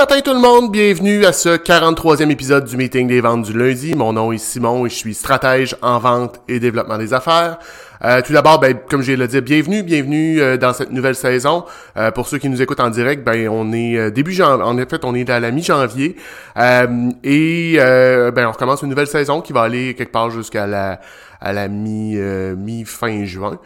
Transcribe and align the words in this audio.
Matin 0.00 0.22
tout 0.22 0.32
le 0.32 0.40
monde, 0.40 0.72
bienvenue 0.72 1.26
à 1.26 1.32
ce 1.34 1.50
43e 1.50 2.30
épisode 2.30 2.64
du 2.64 2.78
meeting 2.78 3.06
des 3.06 3.20
ventes 3.20 3.42
du 3.42 3.52
lundi. 3.52 3.94
Mon 3.94 4.14
nom 4.14 4.32
est 4.32 4.38
Simon 4.38 4.86
et 4.86 4.88
je 4.88 4.94
suis 4.94 5.12
stratège 5.12 5.76
en 5.82 5.98
vente 5.98 6.40
et 6.48 6.58
développement 6.58 6.96
des 6.96 7.12
affaires. 7.12 7.58
Euh, 8.02 8.22
tout 8.22 8.32
d'abord, 8.32 8.58
ben, 8.58 8.78
comme 8.88 9.02
j'ai 9.02 9.14
le 9.14 9.28
dit, 9.28 9.42
bienvenue, 9.42 9.82
bienvenue 9.82 10.40
euh, 10.40 10.56
dans 10.56 10.72
cette 10.72 10.90
nouvelle 10.90 11.16
saison. 11.16 11.66
Euh, 11.98 12.10
pour 12.12 12.28
ceux 12.28 12.38
qui 12.38 12.48
nous 12.48 12.62
écoutent 12.62 12.80
en 12.80 12.88
direct, 12.88 13.22
ben 13.22 13.46
on 13.50 13.74
est 13.74 14.10
début 14.10 14.32
janvier, 14.32 14.64
en 14.64 14.88
fait, 14.88 15.04
on 15.04 15.14
est 15.14 15.28
à 15.28 15.38
la 15.38 15.50
mi-janvier 15.50 16.16
et 16.56 17.76
ben 17.76 18.46
on 18.46 18.52
recommence 18.52 18.80
une 18.80 18.88
nouvelle 18.88 19.06
saison 19.06 19.42
qui 19.42 19.52
va 19.52 19.64
aller 19.64 19.92
quelque 19.92 20.12
part 20.12 20.30
jusqu'à 20.30 20.66
la 20.66 20.98
à 21.40 21.52
la 21.52 21.68
mi 21.68 22.16
mi 22.56 22.84
fin 22.84 23.24
juin. 23.24 23.58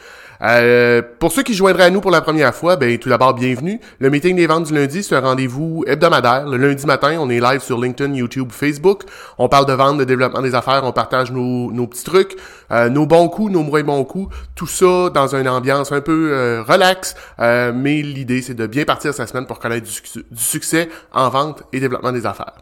Euh, 0.43 1.01
pour 1.19 1.33
ceux 1.33 1.43
qui 1.43 1.55
joindraient 1.55 1.85
à 1.85 1.91
nous 1.91 2.01
pour 2.01 2.11
la 2.11 2.21
première 2.21 2.55
fois, 2.55 2.77
ben 2.77 2.99
tout 2.99 3.09
d'abord 3.09 3.35
bienvenue. 3.35 3.81
Le 3.99 4.11
meeting 4.11 4.37
des 4.37 4.47
ventes 4.47 4.67
du 4.67 4.75
lundi, 4.75 5.03
c'est 5.03 5.15
un 5.15 5.21
rendez-vous 5.21 5.85
hebdomadaire. 5.87 6.47
Le 6.47 6.57
lundi 6.57 6.85
matin, 6.87 7.17
on 7.19 7.31
est 7.31 7.41
live 7.41 7.61
sur 7.61 7.81
LinkedIn, 7.81 8.15
YouTube, 8.15 8.51
Facebook. 8.53 9.05
On 9.39 9.49
parle 9.49 9.67
de 9.67 9.73
vente, 9.73 9.99
de 9.99 10.05
développement 10.05 10.43
des 10.43 10.55
affaires, 10.55 10.83
on 10.85 10.93
partage 10.93 11.31
nos, 11.31 11.73
nos 11.73 11.87
petits 11.87 12.05
trucs, 12.05 12.37
euh, 12.71 12.89
nos 12.89 13.07
bons 13.07 13.29
coups, 13.29 13.53
nos 13.53 13.63
moins 13.63 13.83
bons 13.83 14.05
coups. 14.05 14.35
Tout 14.55 14.67
ça 14.67 15.11
dans 15.11 15.35
une 15.35 15.49
ambiance 15.49 15.93
un 15.93 16.01
peu 16.01 16.31
euh, 16.33 16.63
relax. 16.63 17.15
mais 17.39 18.03
l'idée, 18.03 18.43
c'est 18.43 18.55
de 18.55 18.67
bien 18.67 18.85
partir 18.85 19.15
sa 19.15 19.27
semaine 19.27 19.47
pour 19.47 19.59
connaître 19.59 19.87
du, 19.87 20.23
du 20.31 20.43
succès 20.43 20.89
en 21.13 21.29
vente 21.29 21.63
et 21.73 21.81
développement 21.81 22.13
des 22.13 22.27
affaires. 22.27 22.55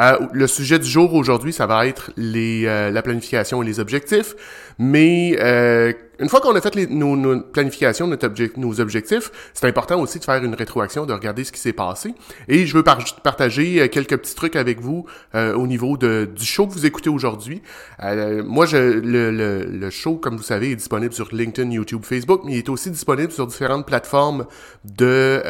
Euh, 0.00 0.18
le 0.32 0.46
sujet 0.46 0.78
du 0.78 0.88
jour 0.88 1.14
aujourd'hui, 1.14 1.52
ça 1.52 1.66
va 1.66 1.86
être 1.86 2.10
les, 2.16 2.66
euh, 2.66 2.90
la 2.90 3.02
planification 3.02 3.62
et 3.62 3.66
les 3.66 3.80
objectifs. 3.80 4.34
Mais 4.78 5.36
euh, 5.40 5.92
une 6.18 6.28
fois 6.28 6.40
qu'on 6.40 6.54
a 6.54 6.60
fait 6.60 6.74
nos, 6.90 7.16
nos, 7.16 7.40
planifications, 7.40 8.10
nos 8.56 8.80
objectifs, 8.80 9.30
c'est 9.52 9.66
important 9.66 10.00
aussi 10.00 10.18
de 10.18 10.24
faire 10.24 10.42
une 10.42 10.54
rétroaction, 10.54 11.06
de 11.06 11.12
regarder 11.12 11.44
ce 11.44 11.52
qui 11.52 11.60
s'est 11.60 11.72
passé. 11.72 12.14
Et 12.48 12.66
je 12.66 12.76
veux 12.76 12.82
partager 12.82 13.88
quelques 13.88 14.16
petits 14.16 14.34
trucs 14.34 14.56
avec 14.56 14.80
vous 14.80 15.06
au 15.34 15.66
niveau 15.66 15.96
de, 15.96 16.28
du 16.34 16.44
show 16.44 16.66
que 16.66 16.72
vous 16.72 16.86
écoutez 16.86 17.10
aujourd'hui. 17.10 17.62
moi, 18.00 18.66
je, 18.66 18.76
le, 18.76 19.30
le, 19.30 19.64
le, 19.64 19.90
show, 19.90 20.16
comme 20.16 20.36
vous 20.36 20.42
savez, 20.42 20.72
est 20.72 20.76
disponible 20.76 21.12
sur 21.12 21.28
LinkedIn, 21.32 21.70
YouTube, 21.70 22.04
Facebook, 22.04 22.42
mais 22.44 22.52
il 22.52 22.58
est 22.58 22.68
aussi 22.68 22.90
disponible 22.90 23.32
sur 23.32 23.46
différentes 23.46 23.86
plateformes 23.86 24.46
de, 24.84 25.42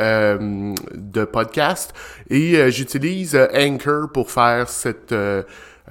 de 0.95 1.25
podcast. 1.25 1.93
Et 2.31 2.71
j'utilise 2.71 3.37
Anchor 3.55 4.11
pour 4.13 4.31
faire 4.31 4.69
cette 4.69 5.15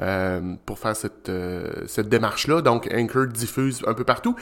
euh, 0.01 0.55
pour 0.65 0.79
faire 0.79 0.95
cette, 0.95 1.29
euh, 1.29 1.69
cette 1.87 2.09
démarche-là. 2.09 2.61
Donc, 2.61 2.89
Anchor 2.93 3.27
diffuse 3.27 3.81
un 3.85 3.93
peu 3.93 4.03
partout. 4.03 4.35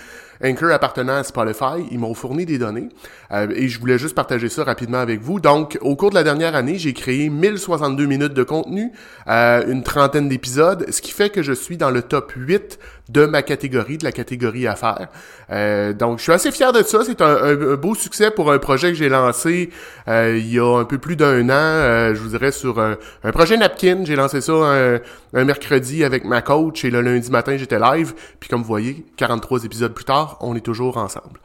Anchor 0.43 0.71
appartenant 0.71 1.17
à 1.17 1.23
Spotify, 1.23 1.85
ils 1.91 1.99
m'ont 1.99 2.13
fourni 2.13 2.45
des 2.45 2.57
données 2.57 2.89
euh, 3.31 3.47
et 3.55 3.67
je 3.67 3.79
voulais 3.79 3.97
juste 3.97 4.15
partager 4.15 4.49
ça 4.49 4.63
rapidement 4.63 4.99
avec 4.99 5.21
vous. 5.21 5.39
Donc, 5.39 5.77
au 5.81 5.95
cours 5.95 6.09
de 6.09 6.15
la 6.15 6.23
dernière 6.23 6.55
année, 6.55 6.77
j'ai 6.77 6.93
créé 6.93 7.29
1062 7.29 8.05
minutes 8.05 8.33
de 8.33 8.43
contenu, 8.43 8.91
euh, 9.27 9.63
une 9.67 9.83
trentaine 9.83 10.29
d'épisodes, 10.29 10.85
ce 10.89 11.01
qui 11.01 11.11
fait 11.11 11.29
que 11.29 11.43
je 11.43 11.53
suis 11.53 11.77
dans 11.77 11.91
le 11.91 12.01
top 12.01 12.31
8 12.35 12.79
de 13.11 13.25
ma 13.25 13.41
catégorie, 13.41 13.97
de 13.97 14.03
la 14.03 14.11
catégorie 14.11 14.67
affaires. 14.67 15.07
Euh, 15.51 15.93
donc, 15.93 16.19
je 16.19 16.23
suis 16.23 16.31
assez 16.31 16.51
fier 16.51 16.71
de 16.71 16.81
ça. 16.81 17.03
C'est 17.05 17.21
un, 17.21 17.75
beau 17.75 17.93
succès 17.95 18.31
pour 18.31 18.51
un 18.51 18.59
projet 18.59 18.89
que 18.89 18.95
j'ai 18.97 19.09
lancé 19.09 19.69
euh, 20.07 20.37
il 20.37 20.51
y 20.51 20.59
a 20.59 20.79
un 20.79 20.85
peu 20.85 20.97
plus 20.97 21.15
d'un 21.15 21.49
an, 21.49 21.53
euh, 21.53 22.15
je 22.15 22.19
vous 22.19 22.29
dirais, 22.29 22.51
sur 22.51 22.79
un, 22.79 22.97
projet 23.31 23.57
Napkin. 23.57 24.03
J'ai 24.05 24.15
lancé 24.15 24.41
ça 24.41 24.53
un, 24.53 24.99
un, 25.33 25.43
mercredi 25.43 26.03
avec 26.03 26.23
ma 26.23 26.41
coach 26.41 26.85
et 26.85 26.89
le 26.89 27.01
lundi 27.01 27.29
matin, 27.29 27.57
j'étais 27.57 27.79
live. 27.79 28.13
Puis 28.39 28.49
comme 28.49 28.61
vous 28.61 28.67
voyez, 28.67 29.05
43 29.17 29.65
épisodes 29.65 29.93
plus 29.93 30.05
tard, 30.05 30.37
on 30.41 30.55
est 30.55 30.61
toujours 30.61 30.97
ensemble. 30.97 31.39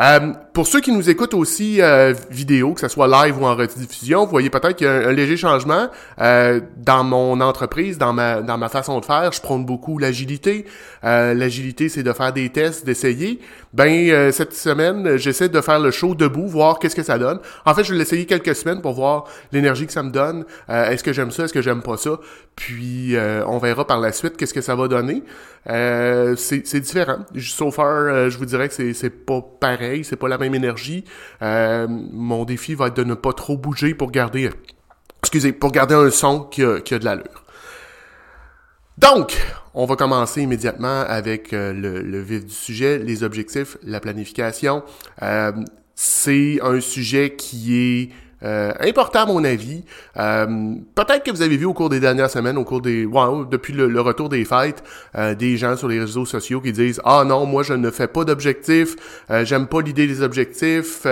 Euh, 0.00 0.32
pour 0.52 0.66
ceux 0.66 0.80
qui 0.80 0.90
nous 0.90 1.08
écoutent 1.08 1.34
aussi 1.34 1.80
euh, 1.80 2.14
vidéo, 2.30 2.74
que 2.74 2.80
ce 2.80 2.88
soit 2.88 3.06
live 3.06 3.40
ou 3.40 3.46
en 3.46 3.54
rediffusion, 3.54 4.24
vous 4.24 4.30
voyez 4.30 4.50
peut-être 4.50 4.76
qu'il 4.76 4.88
y 4.88 4.90
a 4.90 5.08
un, 5.08 5.12
léger 5.12 5.36
changement 5.36 5.88
euh, 6.20 6.60
dans 6.78 7.04
mon 7.04 7.40
entreprise, 7.40 7.96
dans 7.96 8.12
ma 8.12 8.42
dans 8.42 8.58
ma 8.58 8.68
façon 8.68 8.98
de 8.98 9.04
faire. 9.04 9.30
Je 9.32 9.40
prône 9.40 9.64
beaucoup 9.64 9.98
l'agilité. 9.98 10.66
l'agilité, 11.02 11.88
c'est 11.88 12.02
de 12.02 12.12
faire 12.12 12.32
des 12.32 12.50
tests, 12.50 12.84
d'essayer. 12.84 13.40
Ben 13.72 14.32
cette 14.32 14.54
semaine, 14.54 15.16
j'essaie 15.16 15.48
de 15.48 15.60
faire 15.60 15.80
le 15.80 15.90
show 15.90 16.14
debout, 16.14 16.46
voir 16.46 16.78
qu'est-ce 16.78 16.96
que 16.96 17.02
ça 17.02 17.18
donne. 17.18 17.40
En 17.64 17.74
fait, 17.74 17.84
je 17.84 17.92
vais 17.92 17.98
l'essayer 17.98 18.26
quelques 18.26 18.54
semaines 18.54 18.80
pour 18.80 18.94
voir 18.94 19.24
l'énergie 19.52 19.86
que 19.86 19.92
ça 19.92 20.02
me 20.02 20.10
donne. 20.10 20.44
est-ce 20.68 21.02
que 21.02 21.12
j'aime 21.12 21.30
ça, 21.30 21.44
est-ce 21.44 21.52
que 21.52 21.62
j'aime 21.62 21.82
pas 21.82 21.96
ça? 21.96 22.18
Puis 22.56 23.16
on 23.46 23.58
verra 23.58 23.86
par 23.86 24.00
la 24.00 24.12
suite 24.12 24.36
qu'est-ce 24.36 24.54
que 24.54 24.60
ça 24.60 24.74
va 24.74 24.88
donner. 24.88 25.22
c'est 25.66 26.80
différent. 26.80 27.18
So 27.38 27.70
far, 27.70 28.30
je 28.30 28.38
vous 28.38 28.46
dirais 28.46 28.68
que 28.68 28.92
c'est 28.92 29.10
pas 29.10 29.40
pareil 29.60 29.83
c'est 30.02 30.16
pas 30.16 30.28
la 30.28 30.38
même 30.38 30.54
énergie. 30.54 31.04
Euh, 31.42 31.86
mon 31.88 32.44
défi 32.44 32.74
va 32.74 32.88
être 32.88 32.96
de 32.96 33.04
ne 33.04 33.14
pas 33.14 33.32
trop 33.32 33.56
bouger 33.56 33.94
pour 33.94 34.10
garder, 34.10 34.50
pour 35.60 35.72
garder 35.72 35.94
un 35.94 36.10
son 36.10 36.40
qui 36.40 36.62
a, 36.62 36.80
de 36.80 37.04
l'allure. 37.04 37.44
Donc, 38.98 39.36
on 39.74 39.86
va 39.86 39.96
commencer 39.96 40.42
immédiatement 40.42 41.00
avec 41.00 41.52
euh, 41.52 41.72
le, 41.72 42.20
vif 42.20 42.44
du 42.44 42.52
sujet, 42.52 42.98
les 42.98 43.24
objectifs, 43.24 43.76
la 43.82 44.00
planification. 44.00 44.84
Euh, 45.22 45.52
c'est 45.96 46.60
un 46.62 46.80
sujet 46.80 47.34
qui 47.36 47.76
est 47.76 48.10
euh, 48.42 48.72
important 48.80 49.20
à 49.20 49.26
mon 49.26 49.44
avis. 49.44 49.84
Euh, 50.16 50.74
peut-être 50.94 51.24
que 51.24 51.30
vous 51.30 51.42
avez 51.42 51.56
vu 51.56 51.64
au 51.64 51.72
cours 51.72 51.88
des 51.88 52.00
dernières 52.00 52.30
semaines, 52.30 52.58
au 52.58 52.64
cours 52.64 52.80
des, 52.80 53.06
depuis 53.50 53.72
le, 53.72 54.00
retour 54.00 54.28
des 54.28 54.44
fêtes, 54.44 54.82
euh, 55.16 55.34
des 55.34 55.56
gens 55.56 55.76
sur 55.76 55.88
les 55.88 56.00
réseaux 56.00 56.26
sociaux 56.26 56.60
qui 56.60 56.72
disent 56.72 57.00
ah 57.04 57.24
non 57.24 57.46
moi 57.46 57.62
je 57.62 57.74
ne 57.74 57.90
fais 57.90 58.08
pas 58.08 58.24
d'objectifs, 58.24 58.96
j'aime 59.44 59.66
pas 59.66 59.80
l'idée 59.80 60.06
des 60.06 60.22
objectifs. 60.22 61.06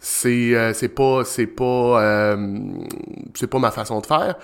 c'est 0.00 0.72
c'est 0.74 0.88
pas 0.88 1.24
c'est 1.24 1.46
pas 1.46 2.36
c'est 3.34 3.46
pas 3.46 3.58
ma 3.58 3.70
façon 3.70 4.00
de 4.00 4.06
faire. 4.06 4.36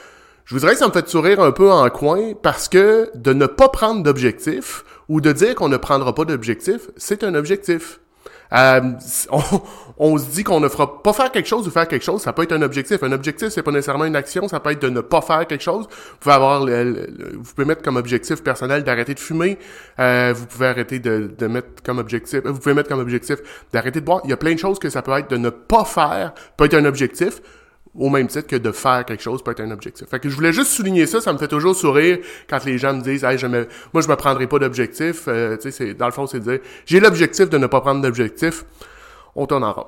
Je 0.44 0.54
voudrais 0.54 0.72
que 0.72 0.78
ça 0.78 0.88
me 0.88 0.92
fait 0.92 1.08
sourire 1.08 1.40
un 1.40 1.52
peu 1.52 1.70
en 1.70 1.88
coin 1.88 2.32
parce 2.40 2.68
que 2.68 3.10
de 3.14 3.32
ne 3.32 3.46
pas 3.46 3.68
prendre 3.68 4.02
d'objectif 4.02 4.84
ou 5.08 5.20
de 5.20 5.32
dire 5.32 5.54
qu'on 5.54 5.68
ne 5.68 5.76
prendra 5.76 6.14
pas 6.14 6.24
d'objectif, 6.24 6.90
c'est 6.96 7.22
un 7.22 7.34
objectif. 7.34 8.00
Euh, 8.52 8.80
on, 9.98 10.18
se 10.18 10.30
dit 10.30 10.44
qu'on 10.44 10.60
ne 10.60 10.68
fera 10.68 11.02
pas 11.02 11.12
faire 11.12 11.30
quelque 11.30 11.48
chose 11.48 11.66
ou 11.66 11.70
faire 11.70 11.88
quelque 11.88 12.04
chose, 12.04 12.22
ça 12.22 12.32
peut 12.32 12.42
être 12.42 12.52
un 12.52 12.62
objectif. 12.62 13.02
Un 13.02 13.12
objectif, 13.12 13.48
c'est 13.48 13.62
pas 13.62 13.70
nécessairement 13.70 14.04
une 14.04 14.16
action, 14.16 14.48
ça 14.48 14.60
peut 14.60 14.70
être 14.70 14.82
de 14.82 14.90
ne 14.90 15.00
pas 15.00 15.20
faire 15.20 15.46
quelque 15.46 15.62
chose. 15.62 15.86
Vous 15.88 16.16
pouvez 16.20 16.34
avoir, 16.34 16.60
vous 16.60 17.54
pouvez 17.54 17.64
mettre 17.64 17.82
comme 17.82 17.96
objectif 17.96 18.42
personnel 18.42 18.84
d'arrêter 18.84 19.14
de 19.14 19.20
fumer. 19.20 19.58
Euh, 19.98 20.32
vous 20.36 20.46
pouvez 20.46 20.66
arrêter 20.66 20.98
de, 20.98 21.30
de 21.36 21.46
mettre 21.46 21.82
comme 21.84 21.98
objectif, 21.98 22.40
vous 22.44 22.58
pouvez 22.58 22.74
mettre 22.74 22.88
comme 22.88 23.00
objectif 23.00 23.38
d'arrêter 23.72 24.00
de 24.00 24.04
boire. 24.04 24.20
Il 24.24 24.30
y 24.30 24.34
a 24.34 24.36
plein 24.36 24.52
de 24.52 24.58
choses 24.58 24.78
que 24.78 24.90
ça 24.90 25.02
peut 25.02 25.12
être 25.12 25.30
de 25.30 25.36
ne 25.36 25.50
pas 25.50 25.84
faire, 25.84 26.34
peut 26.56 26.66
être 26.66 26.74
un 26.74 26.84
objectif 26.84 27.40
au 27.94 28.08
même 28.08 28.26
titre 28.26 28.46
que 28.46 28.56
de 28.56 28.72
faire 28.72 29.04
quelque 29.04 29.22
chose 29.22 29.42
peut 29.42 29.50
être 29.50 29.60
un 29.60 29.70
objectif. 29.70 30.08
Fait 30.08 30.18
que 30.18 30.28
je 30.28 30.34
voulais 30.34 30.52
juste 30.52 30.70
souligner 30.70 31.06
ça, 31.06 31.20
ça 31.20 31.32
me 31.32 31.38
fait 31.38 31.48
toujours 31.48 31.76
sourire 31.76 32.18
quand 32.48 32.64
les 32.64 32.78
gens 32.78 32.94
me 32.94 33.02
disent 33.02 33.24
hey, 33.24 33.38
je 33.38 33.46
me, 33.46 33.68
moi 33.92 34.02
je 34.02 34.08
me 34.08 34.16
prendrai 34.16 34.46
pas 34.46 34.58
d'objectif, 34.58 35.24
euh, 35.28 35.56
tu 35.56 35.94
dans 35.94 36.06
le 36.06 36.12
fond 36.12 36.26
c'est 36.26 36.40
de 36.40 36.50
dire 36.52 36.60
j'ai 36.86 37.00
l'objectif 37.00 37.50
de 37.50 37.58
ne 37.58 37.66
pas 37.66 37.80
prendre 37.80 38.00
d'objectif. 38.00 38.64
On 39.34 39.46
tourne 39.46 39.64
en 39.64 39.72
rond. 39.72 39.86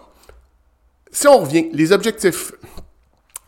Si 1.11 1.29
on 1.29 1.39
revient, 1.39 1.69
les 1.73 1.93
objectifs 1.93 2.53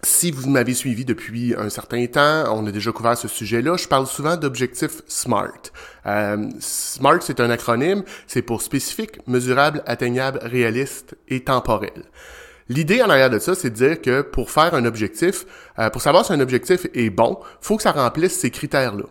si 0.07 0.31
vous 0.31 0.49
m'avez 0.49 0.75
suivi 0.75 1.05
depuis 1.05 1.55
un 1.59 1.69
certain 1.69 2.07
temps, 2.07 2.45
on 2.55 2.65
a 2.67 2.71
déjà 2.71 2.93
couvert 2.93 3.19
ce 3.19 3.27
sujet-là. 3.27 3.77
Je 3.77 3.89
parle 3.89 4.07
souvent 4.07 4.37
d'objectifs 4.37 5.03
SMART. 5.09 5.73
Euh, 6.07 6.49
SMART, 6.61 7.23
c'est 7.23 7.41
un 7.41 7.51
acronyme, 7.51 8.05
c'est 8.29 8.43
pour 8.43 8.63
spécifique, 8.63 9.19
mesurable, 9.27 9.83
atteignable, 9.85 10.39
réaliste 10.43 11.17
et 11.27 11.43
temporel. 11.43 12.05
L'idée 12.69 13.01
en 13.03 13.09
arrière 13.09 13.31
de 13.31 13.39
ça, 13.39 13.55
c'est 13.55 13.71
de 13.71 13.75
dire 13.75 14.03
que 14.03 14.23
pour 14.23 14.51
faire 14.51 14.75
un 14.75 14.85
objectif, 14.85 15.47
euh, 15.79 15.89
pour 15.91 16.03
savoir 16.03 16.25
si 16.25 16.33
un 16.33 16.41
objectif 16.41 16.87
est 16.95 17.11
bon, 17.11 17.39
faut 17.61 17.77
que 17.77 17.83
ça 17.83 17.93
remplisse 17.93 18.37
ces 18.37 18.51
critères-là. 18.51 19.05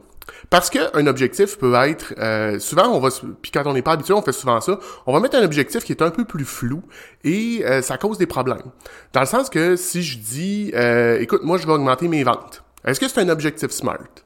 Parce 0.50 0.70
qu'un 0.70 1.08
objectif 1.08 1.58
peut 1.58 1.74
être, 1.76 2.14
euh, 2.18 2.60
souvent 2.60 2.90
on 2.90 3.00
va, 3.00 3.10
puis 3.42 3.52
quand 3.52 3.64
on 3.66 3.74
n'est 3.74 3.82
pas 3.82 3.94
habitué, 3.94 4.14
on 4.14 4.22
fait 4.22 4.34
souvent 4.34 4.60
ça, 4.60 4.80
on 5.06 5.14
va 5.14 5.20
mettre 5.20 5.38
un 5.38 5.44
objectif 5.44 5.84
qui 5.84 5.94
est 5.94 6.02
un 6.02 6.10
peu 6.10 6.26
plus 6.26 6.46
flou 6.46 6.84
et 7.24 7.64
euh, 7.64 7.82
ça 7.82 7.98
cause 7.98 8.18
des 8.18 8.26
problèmes. 8.26 8.72
Dans 9.14 9.22
le 9.22 9.26
sens 9.26 9.50
que 9.50 9.76
si 9.76 10.04
je 10.04 10.18
dis, 10.18 10.74
écoute, 11.20 11.44
moi 11.44 11.58
je 11.58 11.66
vais 11.66 11.74
augmenter 11.74 12.08
mes 12.08 12.24
ventes, 12.24 12.64
est-ce 12.86 13.00
que 13.00 13.08
c'est 13.08 13.22
un 13.22 13.30
objectif 13.30 13.72
SMART? 13.72 14.24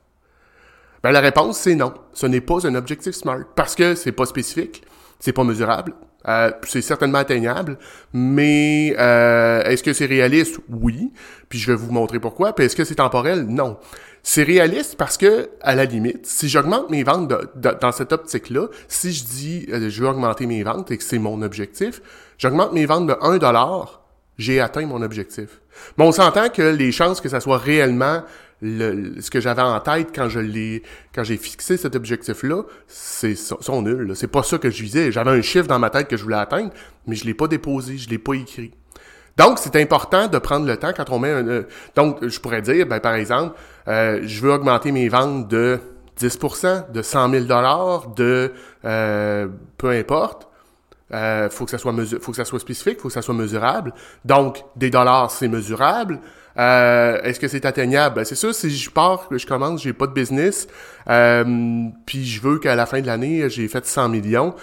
Ben, 1.04 1.12
la 1.12 1.22
réponse 1.22 1.60
c'est 1.60 1.76
non. 1.76 1.94
Ce 2.14 2.26
n'est 2.26 2.42
pas 2.42 2.66
un 2.66 2.76
objectif 2.76 3.14
SMART 3.14 3.44
parce 3.56 3.76
que 3.76 3.96
c'est 3.96 4.12
pas 4.12 4.26
spécifique, 4.26 4.84
c'est 5.20 5.34
pas 5.34 5.44
mesurable, 5.44 5.94
euh, 6.28 6.52
c'est 6.68 6.82
certainement 6.82 7.20
atteignable, 7.20 7.78
mais 8.14 8.94
euh, 9.00 9.64
est-ce 9.64 9.84
que 9.84 9.94
c'est 9.94 10.06
réaliste? 10.06 10.60
Oui. 10.70 11.12
Puis 11.48 11.60
je 11.60 11.72
vais 11.72 11.78
vous 11.78 11.92
montrer 11.92 12.20
pourquoi. 12.20 12.54
Puis 12.54 12.66
est-ce 12.66 12.76
que 12.76 12.84
c'est 12.84 12.96
temporel? 12.96 13.46
Non. 13.48 13.78
C'est 14.22 14.44
réaliste 14.44 14.98
parce 14.98 15.18
que, 15.18 15.50
à 15.62 15.76
la 15.76 15.86
limite, 15.86 16.26
si 16.26 16.50
j'augmente 16.50 16.90
mes 16.90 17.04
ventes 17.04 17.32
dans 17.56 17.92
cette 17.94 18.12
optique-là, 18.12 18.68
si 18.90 19.14
je 19.14 19.24
dis 19.24 19.66
euh, 19.72 19.90
je 19.90 20.02
veux 20.02 20.10
augmenter 20.10 20.46
mes 20.46 20.62
ventes 20.62 20.92
et 20.92 20.98
que 20.98 21.04
c'est 21.04 21.20
mon 21.20 21.42
objectif, 21.42 22.02
j'augmente 22.38 22.74
mes 22.74 22.86
ventes 22.86 23.08
de 23.08 23.16
1 23.22 23.38
dollar, 23.38 24.02
j'ai 24.38 24.60
atteint 24.60 24.86
mon 24.86 25.02
objectif. 25.02 25.62
Mais 25.98 26.04
on 26.04 26.12
s'entend 26.12 26.50
que 26.50 26.62
les 26.62 26.92
chances 26.92 27.22
que 27.22 27.30
ça 27.30 27.40
soit 27.40 27.58
réellement 27.58 28.24
le, 28.62 29.22
ce 29.22 29.30
que 29.32 29.40
j'avais 29.40 29.62
en 29.62 29.80
tête 29.80 30.10
quand 30.14 30.30
je 30.30 30.40
l'ai 30.40 30.84
quand 31.14 31.24
j'ai 31.24 31.38
fixé 31.38 31.78
cet 31.78 31.96
objectif 31.96 32.44
là 32.44 32.64
c'est 32.88 33.36
sont 33.36 33.82
nuls 33.82 34.12
c'est 34.16 34.28
pas 34.28 34.44
ça 34.44 34.58
que 34.58 34.70
je 34.70 34.84
visais 34.84 35.12
j'avais 35.12 35.32
un 35.32 35.42
chiffre 35.42 35.68
dans 35.68 35.80
ma 35.80 35.90
tête 35.90 36.08
que 36.08 36.18
je 36.18 36.24
voulais 36.24 36.38
atteindre 36.38 36.72
mais 37.08 37.16
je 37.16 37.26
l'ai 37.26 37.34
pas 37.34 37.48
déposé 37.48 37.98
je 37.98 38.10
l'ai 38.10 38.18
pas 38.18 38.34
écrit 38.34 38.72
Donc, 39.38 39.58
c'est 39.60 39.78
important 39.78 40.28
de 40.28 40.38
prendre 40.38 40.66
le 40.66 40.76
temps 40.76 40.92
quand 40.96 41.10
on 41.12 41.20
met 41.20 41.32
un... 41.32 41.48
euh, 41.48 41.64
donc, 41.96 42.26
je 42.28 42.40
pourrais 42.42 42.62
dire, 42.62 42.86
ben, 42.86 43.00
par 43.00 43.14
exemple, 43.14 43.56
euh, 43.88 44.20
je 44.24 44.42
veux 44.42 44.52
augmenter 44.52 44.92
mes 44.92 45.08
ventes 45.08 45.48
de 45.48 45.80
10%, 46.20 46.92
de 46.92 47.02
100 47.02 47.30
000 47.30 47.46
de 48.16 48.52
euh, 48.84 49.48
peu 49.78 49.90
importe. 49.90 50.50
Euh, 51.12 51.50
faut 51.50 51.66
que 51.66 51.72
ça 51.72 51.78
soit 51.78 51.94
faut 52.22 52.32
que 52.32 52.38
ça 52.38 52.46
soit 52.46 52.60
spécifique, 52.60 53.00
faut 53.00 53.08
que 53.08 53.14
ça 53.14 53.22
soit 53.22 53.34
mesurable. 53.34 53.94
Donc, 54.26 54.64
des 54.76 54.90
dollars, 54.90 55.32
c'est 55.32 55.48
mesurable. 55.48 56.20
Euh, 56.58 57.22
Est-ce 57.22 57.40
que 57.40 57.48
c'est 57.48 57.66
atteignable? 57.66 58.16
Ben, 58.16 58.26
c'est 58.26 58.36
sûr, 58.36 58.54
si 58.54 58.70
je 58.70 58.90
pars, 58.90 59.28
que 59.28 59.38
je 59.38 59.46
commence, 59.46 59.84
j'ai 59.84 59.94
pas 59.94 60.08
de 60.08 60.14
business, 60.14 60.68
euh, 61.10 61.86
puis 62.06 62.26
je 62.26 62.42
veux 62.42 62.60
qu'à 62.60 62.76
la 62.76 62.86
fin 62.86 63.02
de 63.02 63.08
l'année, 63.08 63.50
j'ai 63.50 63.68
fait 63.68 63.86
100 63.86 64.10
millions, 64.10 64.56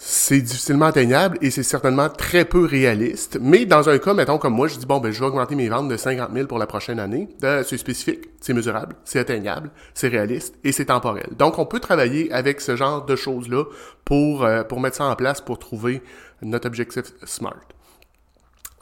c'est 0.00 0.40
difficilement 0.40 0.86
atteignable 0.86 1.38
et 1.42 1.50
c'est 1.50 1.64
certainement 1.64 2.08
très 2.08 2.44
peu 2.44 2.64
réaliste. 2.64 3.36
Mais 3.40 3.66
dans 3.66 3.88
un 3.88 3.98
cas, 3.98 4.14
mettons 4.14 4.38
comme 4.38 4.54
moi, 4.54 4.68
je 4.68 4.76
dis 4.78 4.86
bon 4.86 4.98
ben 4.98 5.10
je 5.10 5.18
vais 5.18 5.26
augmenter 5.26 5.56
mes 5.56 5.68
ventes 5.68 5.88
de 5.88 5.96
50 5.96 6.30
000 6.32 6.46
pour 6.46 6.60
la 6.60 6.66
prochaine 6.66 7.00
année. 7.00 7.28
C'est 7.40 7.76
spécifique, 7.76 8.28
c'est 8.40 8.54
mesurable, 8.54 8.94
c'est 9.04 9.18
atteignable, 9.18 9.70
c'est 9.94 10.06
réaliste 10.06 10.54
et 10.62 10.70
c'est 10.70 10.84
temporel. 10.84 11.26
Donc 11.36 11.58
on 11.58 11.66
peut 11.66 11.80
travailler 11.80 12.32
avec 12.32 12.60
ce 12.60 12.76
genre 12.76 13.04
de 13.06 13.16
choses 13.16 13.48
là 13.48 13.64
pour 14.04 14.44
euh, 14.44 14.62
pour 14.62 14.80
mettre 14.80 14.98
ça 14.98 15.04
en 15.06 15.16
place 15.16 15.40
pour 15.40 15.58
trouver 15.58 16.00
notre 16.42 16.68
objectif 16.68 17.12
smart. 17.24 17.58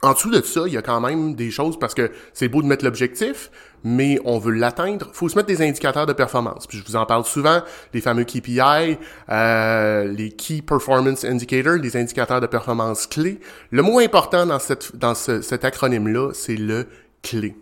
En 0.03 0.13
dessous 0.13 0.31
de 0.31 0.43
ça, 0.43 0.63
il 0.67 0.73
y 0.75 0.77
a 0.77 0.83
quand 0.83 1.01
même 1.01 1.35
des 1.35 1.51
choses 1.51 1.79
parce 1.79 1.95
que 1.95 2.11
c'est 2.35 2.49
beau 2.49 2.61
de 2.63 2.67
mettre 2.67 2.85
l'objectif, 2.85 3.51
mais 3.83 4.19
on 4.25 4.39
veut 4.39 4.53
l'atteindre. 4.53 5.09
faut 5.13 5.29
se 5.29 5.37
mettre 5.37 5.49
des 5.49 5.63
indicateurs 5.67 6.07
de 6.07 6.13
performance. 6.13 6.67
Puis 6.67 6.79
je 6.79 6.85
vous 6.85 6.97
en 6.97 7.07
parle 7.07 7.25
souvent, 7.25 7.63
les 7.95 8.01
fameux 8.03 8.25
KPI, 8.25 8.99
euh, 9.31 10.05
les 10.05 10.31
Key 10.33 10.61
Performance 10.63 11.25
Indicators, 11.25 11.77
les 11.77 11.97
indicateurs 11.97 12.41
de 12.41 12.47
performance 12.47 13.07
clés. 13.07 13.41
Le 13.71 13.83
mot 13.83 13.99
important 13.99 14.45
dans, 14.47 14.59
cette, 14.59 14.95
dans 14.97 15.15
ce- 15.15 15.41
cet 15.41 15.65
acronyme-là, 15.65 16.33
c'est 16.35 16.57
le 16.57 16.87
clé. 17.23 17.57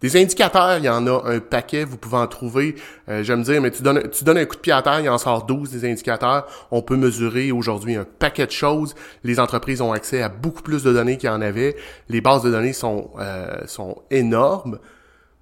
Des 0.00 0.16
indicateurs, 0.16 0.78
il 0.78 0.84
y 0.84 0.88
en 0.88 1.06
a 1.06 1.30
un 1.30 1.40
paquet, 1.40 1.84
vous 1.84 1.98
pouvez 1.98 2.16
en 2.16 2.26
trouver. 2.26 2.74
Euh, 3.08 3.22
J'aime 3.22 3.42
dire, 3.42 3.60
mais 3.60 3.70
tu 3.70 3.82
donnes, 3.82 4.08
tu 4.10 4.24
donnes 4.24 4.38
un 4.38 4.46
coup 4.46 4.56
de 4.56 4.60
pied 4.60 4.72
à 4.72 4.80
terre, 4.80 5.00
il 5.00 5.08
en 5.10 5.18
sort 5.18 5.44
12 5.44 5.70
des 5.70 5.90
indicateurs. 5.90 6.46
On 6.70 6.80
peut 6.80 6.96
mesurer 6.96 7.52
aujourd'hui 7.52 7.96
un 7.96 8.04
paquet 8.04 8.46
de 8.46 8.50
choses. 8.50 8.94
Les 9.24 9.38
entreprises 9.38 9.82
ont 9.82 9.92
accès 9.92 10.22
à 10.22 10.30
beaucoup 10.30 10.62
plus 10.62 10.82
de 10.82 10.92
données 10.92 11.18
qu'il 11.18 11.28
y 11.28 11.32
en 11.32 11.42
avait. 11.42 11.76
Les 12.08 12.22
bases 12.22 12.42
de 12.42 12.50
données 12.50 12.72
sont, 12.72 13.10
euh, 13.18 13.66
sont 13.66 14.02
énormes. 14.10 14.78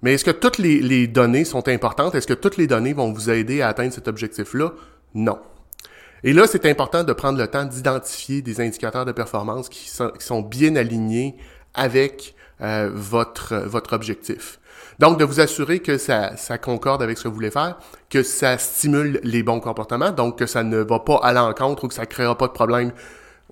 Mais 0.01 0.13
est-ce 0.13 0.25
que 0.25 0.31
toutes 0.31 0.57
les, 0.57 0.79
les 0.81 1.07
données 1.07 1.45
sont 1.45 1.67
importantes? 1.69 2.15
Est-ce 2.15 2.27
que 2.27 2.33
toutes 2.33 2.57
les 2.57 2.67
données 2.67 2.93
vont 2.93 3.13
vous 3.13 3.29
aider 3.29 3.61
à 3.61 3.69
atteindre 3.69 3.93
cet 3.93 4.09
objectif-là? 4.09 4.73
Non. 5.13 5.39
Et 6.23 6.33
là, 6.33 6.47
c'est 6.47 6.65
important 6.65 7.05
de 7.05 7.13
prendre 7.13 7.39
le 7.39 7.47
temps 7.47 7.63
d'identifier 7.63 8.41
des 8.41 8.59
indicateurs 8.59 9.05
de 9.05 9.13
performance 9.13 9.69
qui 9.69 9.89
sont, 9.89 10.09
qui 10.09 10.25
sont 10.25 10.41
bien 10.41 10.75
alignés 10.75 11.37
avec 11.73 12.35
euh, 12.61 12.89
votre, 12.93 13.55
votre 13.55 13.93
objectif. 13.93 14.59
Donc, 14.99 15.17
de 15.17 15.23
vous 15.23 15.39
assurer 15.39 15.79
que 15.79 15.97
ça, 15.97 16.35
ça 16.35 16.57
concorde 16.57 17.01
avec 17.01 17.17
ce 17.17 17.23
que 17.23 17.27
vous 17.29 17.35
voulez 17.35 17.51
faire, 17.51 17.77
que 18.09 18.21
ça 18.21 18.57
stimule 18.57 19.19
les 19.23 19.43
bons 19.43 19.61
comportements, 19.61 20.11
donc 20.11 20.37
que 20.37 20.45
ça 20.45 20.63
ne 20.63 20.77
va 20.77 20.99
pas 20.99 21.19
à 21.23 21.31
l'encontre 21.31 21.85
ou 21.85 21.87
que 21.87 21.93
ça 21.93 22.01
ne 22.01 22.07
créera 22.07 22.37
pas 22.37 22.47
de 22.47 22.53
problème 22.53 22.91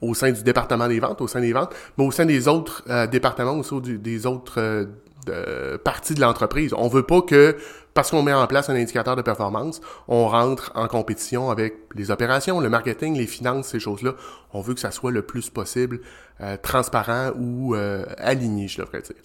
au 0.01 0.13
sein 0.13 0.31
du 0.31 0.44
département 0.44 0.88
des 0.88 1.00
ventes, 1.00 1.21
au 1.21 1.27
sein 1.27 1.39
des 1.39 1.54
ventes, 1.54 1.74
mais 1.98 2.06
au 2.06 2.12
sein 2.12 2.25
des 2.25 2.48
autres 2.48 2.83
euh, 2.89 3.07
départements, 3.07 3.57
au 3.57 3.63
sein 3.63 3.80
des 3.81 4.25
autres 4.25 4.88
euh, 5.30 5.77
parties 5.77 6.13
de 6.13 6.21
l'entreprise. 6.21 6.74
On 6.77 6.88
veut 6.88 7.04
pas 7.04 7.21
que, 7.21 7.57
parce 7.94 8.12
qu'on 8.12 8.24
met 8.24 8.33
en 8.33 8.45
place 8.48 8.69
un 8.69 8.75
indicateur 8.75 9.15
de 9.15 9.21
performance, 9.21 9.81
on 10.07 10.27
rentre 10.27 10.71
en 10.75 10.88
compétition 10.88 11.50
avec 11.50 11.75
les 11.95 12.12
opérations, 12.12 12.59
le 12.59 12.69
marketing, 12.69 13.18
les 13.18 13.27
finances, 13.27 13.69
ces 13.69 13.80
choses-là. 13.80 14.15
On 14.54 14.62
veut 14.62 14.74
que 14.74 14.80
ça 14.80 14.92
soit 14.92 15.12
le 15.12 15.21
plus 15.21 15.50
possible 15.50 16.01
euh, 16.42 16.57
transparent 16.62 17.31
ou 17.38 17.75
euh, 17.75 18.06
aligné, 18.18 18.68
je 18.68 18.81
devrais 18.81 19.01
dire. 19.01 19.16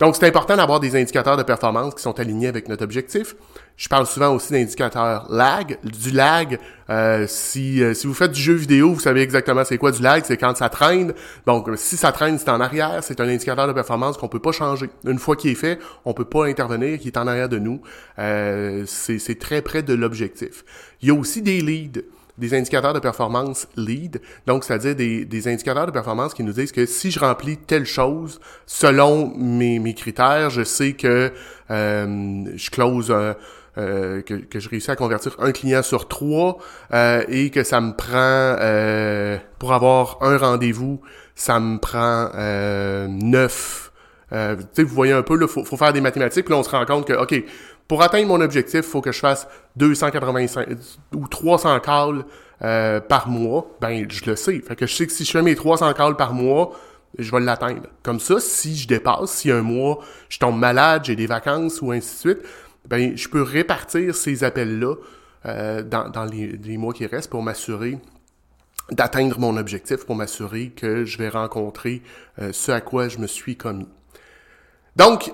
Donc, 0.00 0.16
c'est 0.16 0.26
important 0.26 0.56
d'avoir 0.56 0.80
des 0.80 0.96
indicateurs 0.96 1.36
de 1.36 1.42
performance 1.42 1.94
qui 1.94 2.00
sont 2.00 2.18
alignés 2.18 2.48
avec 2.48 2.68
notre 2.68 2.82
objectif. 2.82 3.36
Je 3.76 3.86
parle 3.86 4.06
souvent 4.06 4.34
aussi 4.34 4.50
d'indicateurs 4.50 5.26
lag. 5.28 5.78
Du 5.82 6.10
lag, 6.10 6.58
euh, 6.88 7.26
si, 7.28 7.82
euh, 7.82 7.92
si 7.92 8.06
vous 8.06 8.14
faites 8.14 8.32
du 8.32 8.40
jeu 8.40 8.54
vidéo, 8.54 8.94
vous 8.94 9.00
savez 9.00 9.20
exactement 9.20 9.62
c'est 9.62 9.76
quoi 9.76 9.92
du 9.92 10.00
lag, 10.00 10.22
c'est 10.24 10.38
quand 10.38 10.56
ça 10.56 10.70
traîne. 10.70 11.12
Donc, 11.46 11.68
si 11.76 11.98
ça 11.98 12.12
traîne, 12.12 12.38
c'est 12.38 12.48
en 12.48 12.60
arrière, 12.60 13.04
c'est 13.04 13.20
un 13.20 13.28
indicateur 13.28 13.68
de 13.68 13.74
performance 13.74 14.16
qu'on 14.16 14.28
peut 14.28 14.40
pas 14.40 14.52
changer. 14.52 14.88
Une 15.04 15.18
fois 15.18 15.36
qu'il 15.36 15.50
est 15.50 15.54
fait, 15.54 15.78
on 16.06 16.14
peut 16.14 16.24
pas 16.24 16.46
intervenir, 16.46 16.98
qui 16.98 17.08
est 17.08 17.18
en 17.18 17.26
arrière 17.26 17.50
de 17.50 17.58
nous. 17.58 17.82
Euh, 18.18 18.84
c'est 18.86 19.38
très 19.38 19.60
près 19.60 19.82
de 19.82 19.92
l'objectif. 19.92 20.64
Il 21.02 21.08
y 21.08 21.10
a 21.10 21.14
aussi 21.14 21.42
des 21.42 21.60
leads 21.60 22.00
des 22.40 22.54
indicateurs 22.54 22.94
de 22.94 22.98
performance 22.98 23.68
lead, 23.76 24.20
donc 24.46 24.64
c'est-à-dire 24.64 24.96
des, 24.96 25.24
des 25.24 25.48
indicateurs 25.48 25.86
de 25.86 25.92
performance 25.92 26.34
qui 26.34 26.42
nous 26.42 26.52
disent 26.52 26.72
que 26.72 26.86
si 26.86 27.10
je 27.10 27.20
remplis 27.20 27.58
telle 27.58 27.86
chose 27.86 28.40
selon 28.66 29.32
mes, 29.36 29.78
mes 29.78 29.94
critères, 29.94 30.50
je 30.50 30.64
sais 30.64 30.94
que 30.94 31.32
euh, 31.70 32.44
je 32.56 32.70
close 32.70 33.14
euh, 33.78 34.22
que, 34.22 34.34
que 34.34 34.58
je 34.58 34.68
réussis 34.68 34.90
à 34.90 34.96
convertir 34.96 35.36
un 35.38 35.52
client 35.52 35.82
sur 35.82 36.08
trois 36.08 36.58
euh, 36.92 37.22
et 37.28 37.50
que 37.50 37.62
ça 37.62 37.80
me 37.80 37.92
prend 37.94 38.56
euh, 38.60 39.38
pour 39.58 39.72
avoir 39.72 40.18
un 40.22 40.36
rendez-vous, 40.36 41.00
ça 41.34 41.60
me 41.60 41.78
prend 41.78 42.30
euh, 42.34 43.06
neuf. 43.08 43.92
Euh, 44.32 44.56
vous 44.78 44.86
voyez 44.86 45.12
un 45.12 45.22
peu, 45.22 45.38
il 45.40 45.48
faut, 45.48 45.64
faut 45.64 45.76
faire 45.76 45.92
des 45.92 46.00
mathématiques, 46.00 46.44
puis 46.44 46.54
là 46.54 46.60
on 46.60 46.62
se 46.62 46.70
rend 46.70 46.84
compte 46.84 47.06
que, 47.06 47.12
OK, 47.12 47.42
pour 47.90 48.02
atteindre 48.02 48.28
mon 48.28 48.40
objectif, 48.40 48.82
il 48.84 48.88
faut 48.88 49.00
que 49.00 49.10
je 49.10 49.18
fasse 49.18 49.48
285 49.74 50.68
ou 51.12 51.26
300 51.26 51.80
calls 51.80 52.24
euh, 52.62 53.00
par 53.00 53.26
mois. 53.26 53.66
Ben, 53.80 54.06
je 54.08 54.30
le 54.30 54.36
sais. 54.36 54.60
Fait 54.60 54.76
que 54.76 54.86
je 54.86 54.94
sais 54.94 55.08
que 55.08 55.12
si 55.12 55.24
je 55.24 55.32
fais 55.32 55.42
mes 55.42 55.56
300 55.56 55.92
calls 55.94 56.14
par 56.14 56.32
mois, 56.32 56.70
je 57.18 57.28
vais 57.32 57.40
l'atteindre. 57.40 57.88
Comme 58.04 58.20
ça, 58.20 58.38
si 58.38 58.76
je 58.76 58.86
dépasse, 58.86 59.32
si 59.32 59.50
un 59.50 59.62
mois, 59.62 59.98
je 60.28 60.38
tombe 60.38 60.56
malade, 60.56 61.02
j'ai 61.04 61.16
des 61.16 61.26
vacances 61.26 61.82
ou 61.82 61.90
ainsi 61.90 62.14
de 62.14 62.34
suite, 62.34 62.46
ben, 62.88 63.16
je 63.16 63.28
peux 63.28 63.42
répartir 63.42 64.14
ces 64.14 64.44
appels-là 64.44 64.94
euh, 65.46 65.82
dans, 65.82 66.10
dans 66.10 66.26
les, 66.26 66.46
les 66.46 66.76
mois 66.76 66.92
qui 66.92 67.06
restent 67.06 67.30
pour 67.30 67.42
m'assurer 67.42 67.98
d'atteindre 68.92 69.40
mon 69.40 69.56
objectif, 69.56 70.06
pour 70.06 70.14
m'assurer 70.14 70.68
que 70.68 71.04
je 71.04 71.18
vais 71.18 71.28
rencontrer 71.28 72.02
euh, 72.40 72.52
ce 72.52 72.70
à 72.70 72.80
quoi 72.80 73.08
je 73.08 73.18
me 73.18 73.26
suis 73.26 73.56
commis. 73.56 73.88
Donc, 74.94 75.32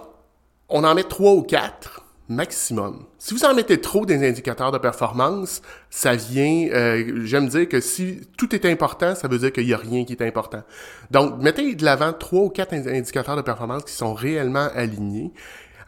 on 0.70 0.84
en 0.84 0.94
met 0.94 1.04
trois 1.04 1.32
ou 1.32 1.42
quatre 1.42 2.05
maximum. 2.28 3.04
Si 3.18 3.35
vous 3.35 3.45
en 3.45 3.54
mettez 3.54 3.80
trop 3.80 4.04
des 4.04 4.28
indicateurs 4.28 4.73
de 4.73 4.78
performance, 4.78 5.62
ça 5.90 6.14
vient, 6.16 6.68
euh, 6.73 7.23
j'aime 7.25 7.49
dire 7.49 7.68
que 7.68 7.80
si 7.80 8.21
tout 8.37 8.54
est 8.54 8.64
important, 8.64 9.14
ça 9.14 9.28
veut 9.28 9.38
dire 9.38 9.52
qu'il 9.52 9.66
n'y 9.66 9.75
a 9.75 9.78
rien 9.78 10.04
qui 10.04 10.12
est 10.12 10.23
important. 10.23 10.62
Donc, 11.11 11.40
mettez 11.40 11.75
de 11.75 11.85
l'avant 11.85 12.12
trois 12.12 12.42
ou 12.42 12.49
quatre 12.49 12.73
ind- 12.73 12.88
indicateurs 12.88 13.37
de 13.37 13.42
performance 13.42 13.85
qui 13.85 13.92
sont 13.92 14.14
réellement 14.14 14.68
alignés. 14.75 15.33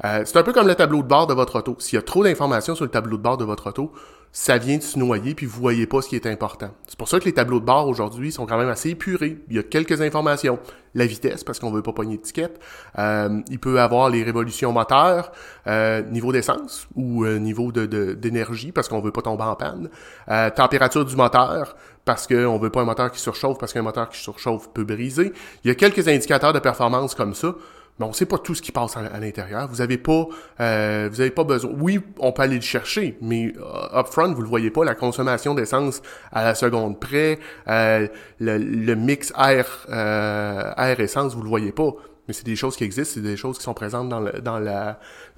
Euh, 0.04 0.22
c'est 0.24 0.36
un 0.36 0.44
peu 0.44 0.52
comme 0.52 0.68
le 0.68 0.76
tableau 0.76 1.02
de 1.02 1.08
bord 1.08 1.26
de 1.26 1.34
votre 1.34 1.58
auto. 1.58 1.74
S'il 1.80 1.96
y 1.96 1.98
a 1.98 2.02
trop 2.02 2.22
d'informations 2.22 2.76
sur 2.76 2.84
le 2.84 2.90
tableau 2.90 3.16
de 3.16 3.22
bord 3.22 3.36
de 3.36 3.44
votre 3.44 3.68
auto, 3.68 3.92
ça 4.32 4.58
vient 4.58 4.76
de 4.76 4.82
se 4.82 4.98
noyer 4.98 5.34
puis 5.34 5.46
vous 5.46 5.60
voyez 5.60 5.86
pas 5.86 6.02
ce 6.02 6.08
qui 6.08 6.16
est 6.16 6.26
important. 6.26 6.70
C'est 6.86 6.98
pour 6.98 7.08
ça 7.08 7.18
que 7.18 7.24
les 7.24 7.32
tableaux 7.32 7.60
de 7.60 7.64
bord 7.64 7.88
aujourd'hui 7.88 8.30
sont 8.30 8.46
quand 8.46 8.58
même 8.58 8.68
assez 8.68 8.90
épurés. 8.90 9.38
Il 9.48 9.56
y 9.56 9.58
a 9.58 9.62
quelques 9.62 10.00
informations. 10.00 10.58
La 10.94 11.06
vitesse, 11.06 11.44
parce 11.44 11.58
qu'on 11.58 11.70
veut 11.70 11.82
pas 11.82 11.92
pogner 11.92 12.16
d'étiquette. 12.16 12.58
Euh, 12.98 13.40
il 13.50 13.58
peut 13.58 13.78
avoir 13.78 14.08
les 14.10 14.22
révolutions 14.24 14.72
moteurs, 14.72 15.32
euh, 15.66 16.02
niveau 16.02 16.32
d'essence 16.32 16.88
ou 16.96 17.24
euh, 17.24 17.38
niveau 17.38 17.72
de, 17.72 17.84
de- 17.86 18.14
d'énergie, 18.14 18.72
parce 18.72 18.88
qu'on 18.88 19.00
veut 19.00 19.12
pas 19.12 19.20
tomber 19.22 19.44
en 19.44 19.54
panne. 19.54 19.90
Euh, 20.30 20.48
température 20.50 21.04
du 21.04 21.14
moteur, 21.14 21.76
parce 22.06 22.26
qu'on 22.26 22.58
veut 22.58 22.70
pas 22.70 22.80
un 22.80 22.84
moteur 22.86 23.12
qui 23.12 23.20
surchauffe, 23.20 23.58
parce 23.58 23.72
qu'un 23.74 23.82
moteur 23.82 24.08
qui 24.08 24.18
surchauffe 24.18 24.70
peut 24.72 24.84
briser. 24.84 25.32
Il 25.62 25.68
y 25.68 25.70
a 25.70 25.74
quelques 25.74 26.08
indicateurs 26.08 26.54
de 26.54 26.58
performance 26.58 27.14
comme 27.14 27.34
ça. 27.34 27.54
On 28.00 28.12
sait 28.12 28.26
pas 28.26 28.38
tout 28.38 28.54
ce 28.54 28.62
qui 28.62 28.70
passe 28.70 28.96
à, 28.96 29.18
l'intérieur. 29.18 29.68
Vous 29.68 29.80
avez 29.80 29.98
pas, 29.98 30.26
euh, 30.60 31.08
vous 31.10 31.20
avez 31.20 31.30
pas 31.30 31.44
besoin. 31.44 31.72
Oui, 31.78 32.00
on 32.18 32.32
peut 32.32 32.42
aller 32.42 32.56
le 32.56 32.62
chercher, 32.62 33.18
mais 33.20 33.52
euh, 33.56 34.00
upfront, 34.00 34.32
vous 34.32 34.42
le 34.42 34.48
voyez 34.48 34.70
pas. 34.70 34.84
La 34.84 34.94
consommation 34.94 35.54
d'essence 35.54 36.00
à 36.30 36.44
la 36.44 36.54
seconde 36.54 37.00
près, 37.00 37.38
euh, 37.66 38.06
le, 38.38 38.94
mix 38.94 39.32
air, 39.36 39.86
air 39.88 41.00
essence, 41.00 41.34
vous 41.34 41.42
le 41.42 41.48
voyez 41.48 41.72
pas. 41.72 41.90
Mais 42.28 42.34
c'est 42.34 42.46
des 42.46 42.56
choses 42.56 42.76
qui 42.76 42.84
existent, 42.84 43.14
c'est 43.14 43.20
des 43.20 43.36
choses 43.36 43.58
qui 43.58 43.64
sont 43.64 43.74
présentes 43.74 44.08
dans 44.08 44.58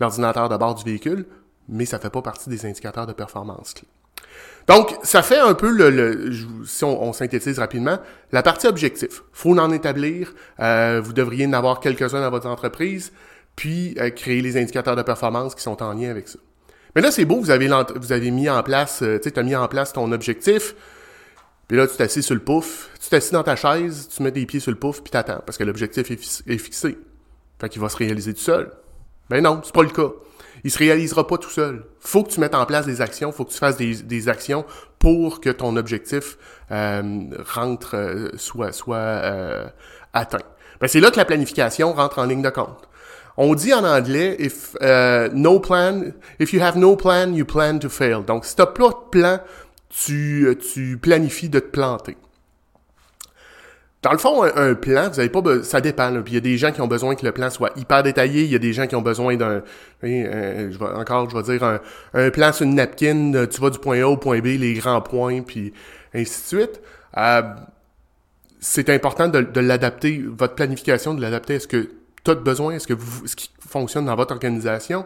l'ordinateur 0.01 0.49
de 0.49 0.57
bord 0.57 0.75
du 0.75 0.85
véhicule, 0.85 1.27
mais 1.69 1.87
ça 1.87 1.99
fait 1.99 2.11
pas 2.11 2.23
partie 2.23 2.51
des 2.51 2.67
indicateurs 2.67 3.07
de 3.07 3.13
performance. 3.13 3.75
Donc, 4.71 4.97
ça 5.03 5.23
fait 5.23 5.41
un 5.41 5.55
peu 5.55 5.69
le, 5.69 6.31
si 6.65 6.85
on, 6.85 7.13
synthétise 7.13 7.59
rapidement, 7.59 7.99
la 8.31 8.45
partie 8.45 8.69
objectif. 8.69 9.25
Faut 9.33 9.59
en 9.59 9.73
établir. 9.73 10.33
euh, 10.61 11.01
vous 11.03 11.13
devriez 11.13 11.45
en 11.45 11.55
avoir 11.55 11.81
quelques-uns 11.81 12.21
dans 12.21 12.31
votre 12.31 12.47
entreprise, 12.47 13.11
puis 13.57 13.97
euh, 13.99 14.11
créer 14.11 14.41
les 14.41 14.57
indicateurs 14.57 14.95
de 14.95 15.03
performance 15.03 15.57
qui 15.57 15.63
sont 15.63 15.83
en 15.83 15.93
lien 15.93 16.09
avec 16.09 16.29
ça. 16.29 16.39
Mais 16.95 17.03
là, 17.03 17.11
c'est 17.11 17.25
beau, 17.25 17.41
vous 17.41 17.51
avez, 17.51 17.69
vous 17.97 18.13
avez 18.13 18.31
mis 18.31 18.49
en 18.49 18.63
place, 18.63 19.03
euh, 19.03 19.19
tu 19.19 19.31
sais, 19.31 19.41
as 19.41 19.43
mis 19.43 19.57
en 19.57 19.67
place 19.67 19.93
ton 19.93 20.13
objectif, 20.13 20.77
puis 21.67 21.77
là, 21.77 21.89
tu 21.89 21.97
t'assis 21.97 22.23
sur 22.23 22.37
le 22.37 22.41
pouf, 22.41 22.91
tu 23.03 23.09
t'assis 23.09 23.33
dans 23.33 23.43
ta 23.43 23.57
chaise, 23.57 24.09
tu 24.15 24.23
mets 24.23 24.31
tes 24.31 24.47
pieds 24.47 24.61
sur 24.61 24.71
le 24.71 24.79
pouf, 24.79 25.03
puis 25.03 25.11
t'attends, 25.11 25.43
parce 25.45 25.59
que 25.59 25.65
l'objectif 25.65 26.13
est, 26.13 26.43
est 26.47 26.59
fixé. 26.59 26.97
Fait 27.61 27.69
qu'il 27.69 27.83
va 27.83 27.89
se 27.89 27.97
réaliser 27.97 28.35
tout 28.35 28.41
seul. 28.41 28.71
Ben 29.31 29.43
non, 29.43 29.63
c'est 29.65 29.75
pas 29.75 29.83
le 29.83 29.91
cas. 29.91 30.11
Il 30.65 30.71
se 30.71 30.79
réalisera 30.79 31.27
pas 31.27 31.39
tout 31.39 31.51
seul. 31.51 31.85
Faut 32.01 32.23
que 32.23 32.31
tu 32.31 32.41
mettes 32.41 32.55
en 32.55 32.67
place 32.67 32.87
des 32.87 33.01
actions, 33.01 33.33
faut 33.33 33.45
que 33.45 33.53
tu 33.53 33.59
fasses 33.59 33.77
des, 33.77 34.29
actions 34.29 34.65
pour 34.99 35.41
que 35.41 35.51
ton 35.51 35.77
objectif 35.77 36.37
euh, 36.71 37.03
rentre, 37.47 37.97
euh, 37.97 38.29
soit, 38.37 38.73
soit 38.73 38.97
euh, 38.97 39.67
atteint. 40.13 40.39
Ben, 40.81 40.89
c'est 40.89 41.01
là 41.01 41.11
que 41.11 41.17
la 41.17 41.25
planification 41.25 41.93
rentre 41.93 42.19
en 42.19 42.25
ligne 42.25 42.43
de 42.43 42.51
compte. 42.51 42.89
On 43.37 43.55
dit 43.55 43.73
en 43.73 43.85
anglais, 43.85 44.37
if 44.39 44.75
uh, 44.83 45.29
no 45.33 45.61
plan, 45.61 46.13
if 46.39 46.53
you 46.53 46.61
have 46.61 46.77
no 46.77 46.97
plan, 46.97 47.33
you 47.33 47.47
plan 47.47 47.79
to 47.79 47.89
fail. 47.89 48.23
Donc, 48.27 48.45
si 48.45 48.57
t'as 48.57 48.67
pas 48.67 48.89
de 48.89 49.11
plan, 49.11 49.41
tu, 49.89 50.59
tu 50.73 50.99
planifies 50.99 51.49
de 51.49 51.61
te 51.61 51.69
planter. 51.69 52.17
Dans 54.03 54.13
le 54.13 54.19
fond, 54.19 54.43
un, 54.43 54.75
plan, 54.75 55.11
vous 55.11 55.21
avez 55.21 55.29
pas 55.29 55.43
ça 55.63 55.83
dépend. 55.83 56.11
Puis 56.23 56.33
il 56.33 56.35
y 56.35 56.39
a 56.39 56.41
des 56.41 56.57
gens 56.57 56.73
qui 56.73 56.81
ont 56.81 56.87
besoin 56.87 57.15
que 57.15 57.25
le 57.25 57.33
plan 57.33 57.51
soit 57.51 57.71
hyper 57.77 58.03
détaillé. 58.03 58.45
Il 58.45 58.51
y 58.51 58.55
a 58.55 58.59
des 58.59 58.73
gens 58.73 58.87
qui 58.87 58.97
ont 58.97 59.03
besoin 59.03 59.37
d'un, 59.37 59.63
je 60.03 60.79
vais, 60.79 60.87
encore, 60.95 61.29
je 61.29 61.37
vais 61.37 61.59
dire 61.59 61.81
un, 62.15 62.31
plan 62.31 62.53
sur 62.53 62.65
une 62.65 62.77
napkin. 62.77 63.47
Tu 63.51 63.61
vas 63.61 63.69
du 63.69 63.79
point 63.79 64.01
A 64.01 64.07
au 64.07 64.17
point 64.17 64.41
B, 64.41 64.47
les 64.59 64.75
grands 64.75 65.03
points, 65.03 65.43
puis 65.43 65.75
ainsi 66.15 66.41
de 66.41 66.61
suite. 66.61 66.81
Euh, 67.19 67.43
c'est 68.59 68.89
important 68.89 69.29
de, 69.29 69.43
de 69.43 69.61
l'adapter, 69.61 70.25
votre 70.27 70.55
planification, 70.55 71.13
de 71.13 71.21
l'adapter 71.21 71.57
à 71.57 71.61
ce 71.61 71.67
que 71.67 71.91
tu 72.25 72.31
as 72.31 72.35
besoin, 72.35 72.77
à 72.77 72.79
ce 72.79 72.87
que 72.87 72.95
vous, 72.95 73.27
ce 73.27 73.37
qui 73.37 73.51
fonctionne 73.61 74.07
dans 74.07 74.17
votre 74.17 74.33
organisation? 74.33 75.05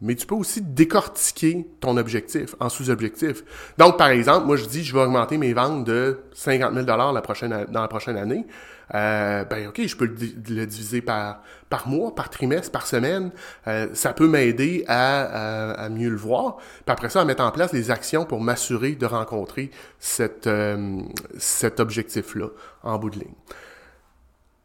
Mais 0.00 0.14
tu 0.14 0.26
peux 0.26 0.34
aussi 0.34 0.62
décortiquer 0.62 1.68
ton 1.80 1.96
objectif 1.96 2.54
en 2.58 2.68
sous-objectif. 2.68 3.44
Donc, 3.76 3.98
par 3.98 4.08
exemple, 4.08 4.46
moi, 4.46 4.56
je 4.56 4.64
dis, 4.64 4.82
je 4.82 4.94
vais 4.94 5.02
augmenter 5.02 5.36
mes 5.36 5.52
ventes 5.52 5.84
de 5.84 6.20
50 6.32 6.74
000 6.74 6.86
la 6.86 7.22
prochaine, 7.22 7.66
dans 7.70 7.82
la 7.82 7.88
prochaine 7.88 8.16
année. 8.16 8.46
Euh, 8.94 9.44
ben, 9.44 9.68
OK, 9.68 9.86
je 9.86 9.96
peux 9.96 10.06
le, 10.06 10.66
diviser 10.66 11.00
par, 11.00 11.42
par 11.68 11.86
mois, 11.86 12.14
par 12.14 12.30
trimestre, 12.30 12.72
par 12.72 12.86
semaine. 12.86 13.30
Euh, 13.68 13.88
ça 13.92 14.12
peut 14.12 14.26
m'aider 14.26 14.84
à, 14.88 15.74
à, 15.84 15.88
mieux 15.90 16.08
le 16.10 16.16
voir. 16.16 16.56
Puis 16.56 16.92
après 16.92 17.08
ça, 17.08 17.20
à 17.20 17.24
mettre 17.24 17.44
en 17.44 17.50
place 17.50 17.70
des 17.70 17.90
actions 17.90 18.24
pour 18.24 18.40
m'assurer 18.40 18.92
de 18.92 19.06
rencontrer 19.06 19.70
cette, 19.98 20.46
euh, 20.46 21.02
cet 21.38 21.78
objectif-là 21.78 22.48
en 22.82 22.98
bout 22.98 23.10
de 23.10 23.20
ligne. 23.20 23.34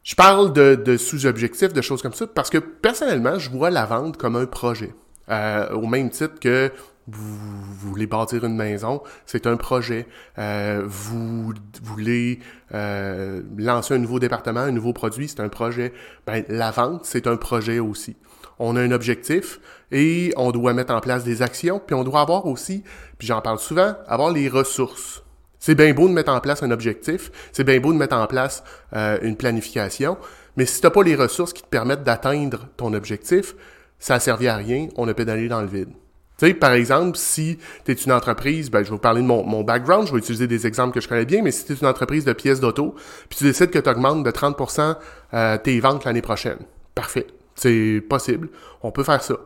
Je 0.02 0.14
parle 0.14 0.52
de, 0.52 0.76
de 0.76 0.96
sous-objectifs, 0.96 1.72
de 1.72 1.82
choses 1.82 2.00
comme 2.00 2.14
ça, 2.14 2.26
parce 2.26 2.48
que 2.48 2.58
personnellement, 2.58 3.38
je 3.38 3.50
vois 3.50 3.70
la 3.70 3.86
vente 3.86 4.16
comme 4.16 4.36
un 4.36 4.46
projet. 4.46 4.94
Euh, 5.30 5.70
au 5.70 5.86
même 5.86 6.10
titre 6.10 6.38
que 6.40 6.70
vous, 7.08 7.36
voulez 7.78 8.06
bâtir 8.06 8.44
une 8.44 8.56
maison, 8.56 9.02
c'est 9.26 9.46
un 9.46 9.56
projet. 9.56 10.06
Euh, 10.38 10.82
vous, 10.86 11.52
voulez 11.82 12.40
euh, 12.74 13.42
lancer 13.56 13.94
un 13.94 13.98
nouveau 13.98 14.18
département, 14.18 14.60
un 14.60 14.72
nouveau 14.72 14.92
produit, 14.92 15.28
c'est 15.28 15.40
un 15.40 15.48
projet. 15.48 15.92
Ben, 16.26 16.44
la 16.48 16.70
vente, 16.70 17.04
c'est 17.04 17.26
un 17.26 17.36
projet 17.36 17.78
aussi. 17.78 18.16
On 18.58 18.74
a 18.76 18.80
un 18.80 18.90
objectif 18.90 19.60
et 19.92 20.32
on 20.36 20.50
doit 20.50 20.72
mettre 20.72 20.94
en 20.94 21.00
place 21.00 21.24
des 21.24 21.42
actions, 21.42 21.80
puis 21.84 21.94
on 21.94 22.04
doit 22.04 22.20
avoir 22.20 22.46
aussi, 22.46 22.82
puis 23.18 23.28
j'en 23.28 23.40
parle 23.40 23.58
souvent, 23.58 23.94
avoir 24.08 24.32
les 24.32 24.48
ressources. 24.48 25.22
C'est 25.58 25.74
bien 25.74 25.92
beau 25.92 26.08
de 26.08 26.14
mettre 26.14 26.32
en 26.32 26.40
place 26.40 26.62
un 26.62 26.70
objectif, 26.70 27.30
c'est 27.52 27.64
bien 27.64 27.80
beau 27.80 27.92
de 27.92 27.98
mettre 27.98 28.16
en 28.16 28.26
place 28.26 28.64
une 28.94 29.36
planification, 29.36 30.16
mais 30.56 30.64
si 30.64 30.80
tu 30.80 30.86
n'as 30.86 30.90
pas 30.90 31.02
les 31.02 31.14
ressources 31.16 31.52
qui 31.52 31.62
te 31.62 31.68
permettent 31.68 32.02
d'atteindre 32.02 32.68
ton 32.76 32.94
objectif, 32.94 33.54
ça 33.98 34.14
a 34.14 34.20
servi 34.20 34.48
à 34.48 34.56
rien, 34.56 34.88
on 34.96 35.08
a 35.08 35.14
pédalé 35.14 35.48
dans 35.48 35.60
le 35.60 35.68
vide. 35.68 35.90
Tu 36.38 36.46
sais, 36.46 36.54
par 36.54 36.72
exemple, 36.72 37.16
si 37.16 37.58
tu 37.84 37.92
es 37.92 37.94
une 37.94 38.12
entreprise, 38.12 38.70
ben, 38.70 38.80
je 38.80 38.84
vais 38.84 38.90
vous 38.90 38.98
parler 38.98 39.22
de 39.22 39.26
mon, 39.26 39.42
mon, 39.42 39.62
background, 39.62 40.06
je 40.06 40.12
vais 40.12 40.18
utiliser 40.18 40.46
des 40.46 40.66
exemples 40.66 40.94
que 40.94 41.00
je 41.00 41.08
connais 41.08 41.24
bien, 41.24 41.42
mais 41.42 41.50
si 41.50 41.64
tu 41.64 41.72
es 41.72 41.76
une 41.76 41.86
entreprise 41.86 42.26
de 42.26 42.34
pièces 42.34 42.60
d'auto, 42.60 42.94
puis 43.30 43.38
tu 43.38 43.44
décides 43.44 43.70
que 43.70 43.78
tu 43.78 43.88
augmentes 43.88 44.22
de 44.22 44.30
30% 44.30 44.96
euh, 45.32 45.56
tes 45.56 45.80
ventes 45.80 46.04
l'année 46.04 46.20
prochaine, 46.20 46.58
parfait, 46.94 47.26
c'est 47.54 48.02
possible, 48.06 48.50
on 48.82 48.90
peut 48.90 49.02
faire 49.02 49.22
ça. 49.22 49.36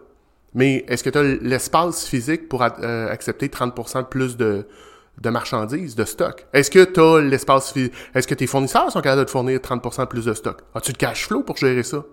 Mais 0.54 0.84
est-ce 0.88 1.04
que 1.04 1.10
tu 1.10 1.18
as 1.18 1.22
l'espace 1.22 2.06
physique 2.06 2.48
pour 2.48 2.62
euh, 2.62 3.08
accepter 3.08 3.46
30% 3.46 3.98
de 3.98 4.06
plus 4.06 4.36
de, 4.36 4.66
de 5.20 5.30
marchandises, 5.30 5.94
de 5.94 6.04
stock? 6.04 6.46
Est-ce 6.52 6.72
que 6.72 6.84
tu 6.84 7.00
as 7.00 7.20
l'espace? 7.20 7.72
Est-ce 8.14 8.26
que 8.26 8.34
tes 8.34 8.48
fournisseurs 8.48 8.90
sont 8.90 9.00
capables 9.00 9.26
de 9.26 9.30
fournir 9.30 9.60
30% 9.60 10.00
de 10.00 10.04
plus 10.06 10.24
de 10.24 10.34
stock? 10.34 10.58
As-tu 10.74 10.90
le 10.90 10.96
cash 10.96 11.28
flow 11.28 11.44
pour 11.44 11.56
gérer 11.56 11.84
ça? 11.84 12.04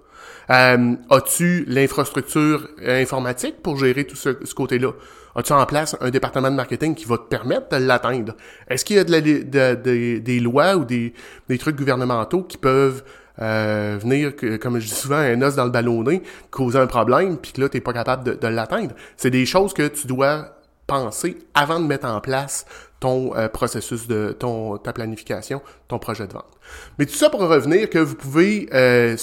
Euh, 0.50 0.96
as-tu 1.10 1.66
l'infrastructure 1.68 2.68
informatique 2.86 3.62
pour 3.62 3.78
gérer 3.78 4.06
tout 4.06 4.16
ce, 4.16 4.30
côté-là? 4.54 4.92
As-tu 5.36 5.54
en 5.54 5.66
place 5.66 5.96
un 6.02 6.10
département 6.10 6.50
de 6.50 6.56
marketing 6.56 6.96
qui 6.96 7.06
va 7.06 7.18
te 7.18 7.28
permettre 7.28 7.70
de 7.70 7.86
l'atteindre? 7.86 8.34
Est-ce 8.70 8.86
qu'il 8.86 8.96
y 8.96 9.00
a 9.00 9.04
de 9.04 10.16
des 10.20 10.40
lois 10.40 10.76
ou 10.76 10.86
des, 10.86 11.14
trucs 11.60 11.76
gouvernementaux 11.76 12.44
qui 12.44 12.58
peuvent 12.58 13.04
euh, 13.40 13.98
venir, 14.02 14.34
comme 14.60 14.80
je 14.80 14.88
dis 14.88 14.96
souvent, 14.96 15.18
un 15.18 15.42
os 15.42 15.56
dans 15.56 15.66
le 15.66 15.72
ballonnet, 15.72 16.24
causer 16.50 16.80
un 16.80 16.88
problème, 16.88 17.38
puis 17.38 17.52
que 17.52 17.62
là, 17.62 17.70
tu 17.70 17.78
n'es 17.78 17.82
pas 17.82 17.94
capable 17.94 18.40
de, 18.40 18.48
l'atteindre? 18.48 18.96
C'est 19.16 19.30
des 19.30 19.46
choses 19.46 19.74
que 19.74 19.88
tu 19.88 20.08
dois 20.08 20.58
penser 20.88 21.38
avant 21.54 21.80
de 21.80 21.86
mettre 21.86 22.08
en 22.08 22.22
place 22.22 22.66
ton 23.00 23.36
euh, 23.36 23.48
processus 23.48 24.08
de 24.08 24.36
ta 24.84 24.94
planification, 24.94 25.62
ton 25.88 26.00
projet 26.00 26.26
de 26.26 26.34
vente. 26.34 26.58
Mais 26.98 27.06
tout 27.06 27.14
ça 27.14 27.30
pour 27.30 27.42
revenir 27.42 27.90
que 27.90 28.00
vous 28.00 28.16
pouvez 28.16 28.70
euh, 28.74 29.16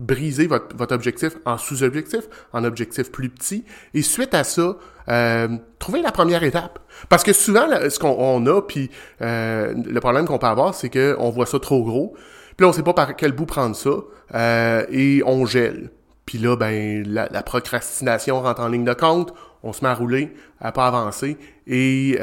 briser 0.00 0.46
votre, 0.46 0.74
votre 0.74 0.94
objectif 0.94 1.34
en 1.44 1.58
sous-objectif, 1.58 2.22
en 2.52 2.64
objectif 2.64 3.12
plus 3.12 3.28
petit, 3.28 3.64
et 3.94 4.02
suite 4.02 4.34
à 4.34 4.42
ça, 4.42 4.76
euh, 5.08 5.48
trouver 5.78 6.02
la 6.02 6.10
première 6.10 6.42
étape. 6.42 6.80
Parce 7.08 7.22
que 7.22 7.32
souvent, 7.32 7.66
ce 7.88 7.98
qu'on 7.98 8.46
a, 8.46 8.62
puis 8.62 8.90
euh, 9.20 9.74
le 9.74 10.00
problème 10.00 10.26
qu'on 10.26 10.38
peut 10.38 10.46
avoir, 10.46 10.74
c'est 10.74 10.88
qu'on 10.88 11.30
voit 11.30 11.46
ça 11.46 11.60
trop 11.60 11.84
gros, 11.84 12.14
puis 12.56 12.64
là, 12.64 12.68
on 12.68 12.72
sait 12.72 12.82
pas 12.82 12.94
par 12.94 13.14
quel 13.14 13.32
bout 13.32 13.46
prendre 13.46 13.76
ça, 13.76 13.90
euh, 14.34 14.84
et 14.90 15.22
on 15.26 15.44
gèle. 15.44 15.90
Puis 16.24 16.38
là, 16.38 16.56
ben, 16.56 17.04
la, 17.06 17.28
la, 17.30 17.42
procrastination 17.42 18.40
rentre 18.40 18.60
en 18.60 18.68
ligne 18.68 18.84
de 18.84 18.94
compte, 18.94 19.34
on 19.62 19.72
se 19.72 19.84
met 19.84 19.90
à 19.90 19.94
rouler, 19.94 20.32
à 20.60 20.72
pas 20.72 20.86
avancer, 20.86 21.36
et 21.66 22.18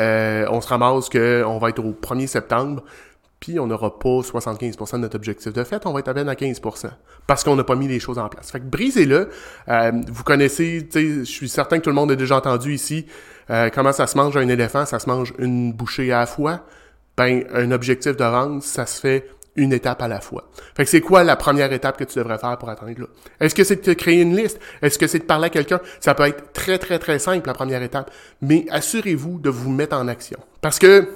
on 0.50 0.62
se 0.62 0.68
ramasse 0.68 1.10
qu'on 1.10 1.58
va 1.60 1.70
être 1.70 1.80
au 1.80 1.92
1er 1.92 2.26
septembre, 2.26 2.84
puis 3.40 3.60
on 3.60 3.68
n'aura 3.68 4.00
pas 4.00 4.22
75% 4.22 4.94
de 4.94 4.98
notre 4.98 5.16
objectif 5.16 5.54
de 5.54 5.64
fait, 5.64 5.86
on 5.86 5.94
va 5.94 6.00
être 6.00 6.08
à 6.08 6.14
peine 6.14 6.30
à 6.30 6.34
15%, 6.34 6.90
parce 7.28 7.44
qu'on 7.44 7.56
n'a 7.56 7.64
pas 7.64 7.76
mis 7.76 7.88
les 7.88 8.00
choses 8.00 8.18
en 8.18 8.30
place. 8.30 8.52
Fait 8.52 8.60
que 8.60 8.66
brisez-le. 8.66 9.30
Euh, 9.70 9.92
vous 10.12 10.24
connaissez, 10.24 10.88
je 10.94 11.24
suis 11.24 11.50
certain 11.50 11.78
que 11.78 11.84
tout 11.84 11.90
le 11.90 11.96
monde 11.96 12.12
a 12.12 12.16
déjà 12.16 12.38
entendu 12.38 12.74
ici 12.74 13.06
euh, 13.50 13.70
comment 13.74 13.94
ça 13.94 14.08
se 14.08 14.18
mange 14.18 14.36
un 14.38 14.48
éléphant, 14.48 14.86
ça 14.86 15.00
se 15.00 15.10
mange 15.10 15.34
une 15.38 15.72
bouchée 15.74 16.12
à 16.12 16.20
la 16.20 16.26
fois. 16.26 16.66
Ben, 17.16 17.46
un 17.54 17.72
objectif 17.72 18.16
de 18.16 18.24
vente, 18.24 18.64
ça 18.64 18.86
se 18.86 19.00
fait 19.00 19.30
une 19.56 19.74
étape 19.74 20.02
à 20.04 20.08
la 20.08 20.22
fois. 20.22 20.50
Fait 20.76 20.84
que 20.84 20.90
c'est 20.90 21.02
quoi 21.02 21.24
la 21.24 21.36
première 21.36 21.74
étape 21.74 21.98
que 21.98 22.04
tu 22.04 22.20
devrais 22.20 22.38
faire 22.38 22.58
pour 22.58 22.70
atteindre 22.70 23.02
là? 23.02 23.08
Est-ce 23.40 23.56
que 23.56 23.64
c'est 23.64 23.84
de 23.84 23.94
créer 23.94 24.22
une 24.22 24.36
liste? 24.36 24.60
Est-ce 24.84 25.00
que 25.00 25.08
c'est 25.08 25.20
de 25.20 25.24
parler 25.24 25.48
à 25.48 25.50
quelqu'un? 25.50 25.80
Ça 26.00 26.14
peut 26.14 26.28
être 26.28 26.54
très, 26.54 26.78
très, 26.78 27.00
très 27.00 27.18
simple, 27.18 27.48
la 27.48 27.54
première 27.54 27.82
étape. 27.82 28.12
Mais 28.42 28.68
assurez-vous 28.70 29.40
de 29.40 29.50
vous 29.50 29.72
mettre 29.72 29.98
en 29.98 30.08
action. 30.08 30.38
Parce 30.62 30.78
que 30.78 31.10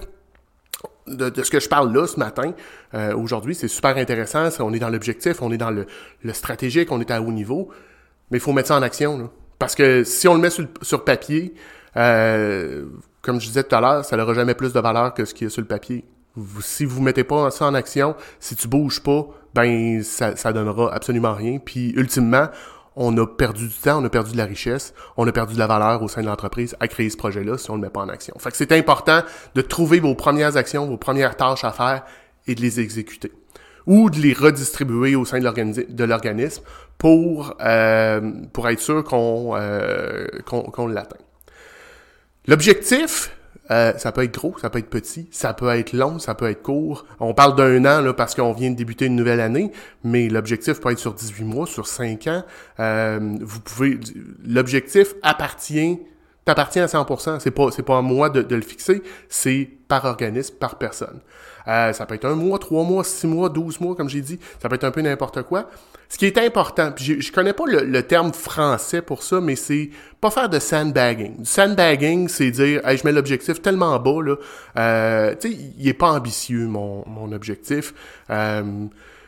de, 1.16 1.44
ce 1.44 1.52
que 1.52 1.60
je 1.60 1.70
parle 1.70 1.94
là 1.94 2.08
ce 2.08 2.20
matin, 2.20 2.54
euh, 2.94 3.16
aujourd'hui, 3.16 3.56
c'est 3.56 3.68
super 3.68 3.98
intéressant. 3.98 4.50
On 4.60 4.74
est 4.74 4.80
dans 4.80 4.90
l'objectif, 4.90 5.42
on 5.42 5.52
est 5.52 5.58
dans 5.58 5.72
le, 5.72 5.86
stratégique, 6.34 6.92
on 6.92 7.00
est 7.00 7.12
à 7.12 7.22
haut 7.22 7.32
niveau, 7.32 7.70
mais 8.30 8.38
il 8.38 8.42
faut 8.42 8.54
mettre 8.54 8.70
ça 8.70 8.78
en 8.78 8.82
action. 8.82 9.30
Parce 9.60 9.76
que 9.76 10.04
si 10.04 10.28
on 10.28 10.36
le 10.36 10.42
met 10.42 10.50
sur, 10.50 11.04
papier, 11.04 11.54
euh, 11.98 12.86
comme 13.22 13.40
je 13.40 13.48
disais 13.48 13.64
tout 13.64 13.76
à 13.76 13.82
l'heure, 13.82 14.06
ça 14.06 14.18
n'aura 14.18 14.34
jamais 14.34 14.56
plus 14.56 14.74
de 14.74 14.80
valeur 14.80 15.14
que 15.14 15.26
ce 15.26 15.34
qui 15.34 15.46
est 15.46 15.50
sur 15.50 15.62
le 15.62 15.68
papier. 15.68 16.04
si 16.62 16.86
vous 16.86 17.02
mettez 17.02 17.24
pas 17.24 17.52
ça 17.52 17.66
en 17.66 17.74
action, 17.74 18.16
si 18.40 18.56
tu 18.56 18.68
bouges 18.68 19.02
pas, 19.02 19.28
ben 19.54 20.02
ça, 20.02 20.36
ça 20.36 20.54
donnera 20.54 20.94
absolument 20.94 21.34
rien. 21.34 21.60
Puis 21.60 21.92
ultimement, 21.92 22.48
on 22.96 23.16
a 23.18 23.26
perdu 23.26 23.68
du 23.68 23.74
temps, 23.74 24.02
on 24.02 24.06
a 24.06 24.10
perdu 24.10 24.34
de 24.34 24.38
la 24.38 24.46
richesse, 24.46 24.94
on 25.18 25.28
a 25.28 25.32
perdu 25.32 25.54
de 25.54 25.60
la 25.60 25.68
valeur 25.68 26.02
au 26.04 26.08
sein 26.08 26.22
de 26.22 26.28
l'entreprise 26.28 26.76
à 26.80 26.88
créer 26.88 27.10
ce 27.10 27.18
projet-là 27.18 27.58
si 27.58 27.70
on 27.72 27.78
ne 27.78 27.82
le 27.82 27.88
met 27.88 27.92
pas 27.92 28.02
en 28.02 28.10
action. 28.10 28.36
Fait 28.40 28.52
que 28.52 28.58
c'est 28.58 28.72
important 28.74 29.22
de 29.56 29.62
trouver 29.62 30.00
vos 30.00 30.16
premières 30.16 30.58
actions, 30.58 30.86
vos 30.86 30.98
premières 30.98 31.38
tâches 31.38 31.64
à 31.64 31.72
faire 31.72 32.04
et 32.48 32.56
de 32.56 32.62
les 32.62 32.80
exécuter. 32.80 33.32
Ou 33.88 34.10
de 34.10 34.18
les 34.18 34.34
redistribuer 34.34 35.16
au 35.16 35.26
sein 35.26 35.40
de 35.40 36.04
l'organisme 36.04 36.64
pour, 36.98 37.56
euh, 37.62 38.32
pour 38.54 38.70
être 38.70 38.80
sûr 38.80 39.04
qu'on 39.04 39.54
euh, 39.56 40.28
qu'on 40.46 40.88
l'atteint. 40.88 41.18
L'objectif, 42.48 43.36
euh, 43.72 43.94
ça 43.98 44.12
peut 44.12 44.24
être 44.24 44.34
gros, 44.34 44.56
ça 44.60 44.70
peut 44.70 44.80
être 44.80 44.90
petit, 44.90 45.28
ça 45.32 45.54
peut 45.54 45.70
être 45.70 45.94
long, 45.94 46.20
ça 46.20 46.36
peut 46.36 46.50
être 46.50 46.62
court. 46.62 47.06
On 47.20 47.34
parle 47.34 47.56
d'un 47.56 47.86
an 47.86 48.02
là, 48.02 48.14
parce 48.14 48.36
qu'on 48.36 48.52
vient 48.52 48.70
de 48.70 48.76
débuter 48.76 49.06
une 49.06 49.16
nouvelle 49.16 49.40
année, 49.40 49.72
mais 50.04 50.28
l'objectif 50.28 50.82
peut 50.82 50.92
être 50.92 51.00
sur 51.00 51.14
18 51.14 51.44
mois, 51.46 51.66
sur 51.66 51.88
5 51.88 52.28
ans. 52.28 52.44
Euh, 52.80 53.38
vous 53.42 53.60
pouvez. 53.62 54.00
L'objectif 54.46 55.14
appartient 55.24 56.00
t'appartient 56.46 56.80
à 56.80 56.88
100%. 56.88 57.40
C'est 57.40 57.52
pas, 57.52 57.72
c'est 57.72 57.84
pas 57.84 57.98
à 57.98 58.02
moi 58.02 58.30
de, 58.30 58.56
le 58.56 58.62
fixer, 58.62 59.02
c'est 59.30 59.70
par 59.88 60.06
organisme, 60.06 60.56
par 60.56 60.78
personne. 60.78 61.20
Euh, 61.68 61.94
ça 61.94 62.06
peut 62.06 62.16
être 62.16 62.26
un 62.26 62.36
mois, 62.36 62.60
trois 62.60 62.84
mois, 62.84 63.04
six 63.04 63.28
mois, 63.28 63.50
douze 63.50 63.80
mois, 63.80 63.96
comme 63.96 64.10
j'ai 64.10 64.22
dit. 64.22 64.40
Ça 64.62 64.70
peut 64.70 64.76
être 64.76 64.84
un 64.84 64.92
peu 64.92 65.02
n'importe 65.02 65.44
quoi. 65.44 65.70
Ce 66.12 66.18
qui 66.18 66.26
est 66.26 66.38
important, 66.38 66.92
puis 66.92 67.22
je, 67.22 67.32
connais 67.32 67.54
pas 67.54 67.64
le, 67.66 68.04
terme 68.04 68.34
français 68.34 69.02
pour 69.02 69.24
ça, 69.24 69.40
mais 69.40 69.56
c'est 69.56 69.92
pas 70.20 70.30
faire 70.30 70.50
de 70.50 70.60
sandbagging. 70.60 71.46
Sandbagging, 71.46 72.28
c'est 72.28 72.52
dire, 72.52 72.86
hey, 72.86 72.98
je 72.98 73.06
mets 73.06 73.14
l'objectif 73.14 73.62
tellement 73.62 73.98
bas, 73.98 74.22
là. 74.22 74.36
Euh, 74.78 75.36
tu 75.40 75.52
sais, 75.52 75.58
il 75.78 75.88
est 75.88 75.94
pas 75.94 76.12
ambitieux, 76.12 76.68
mon, 76.68 77.08
mon 77.08 77.32
objectif. 77.32 77.94
Euh, 78.30 78.88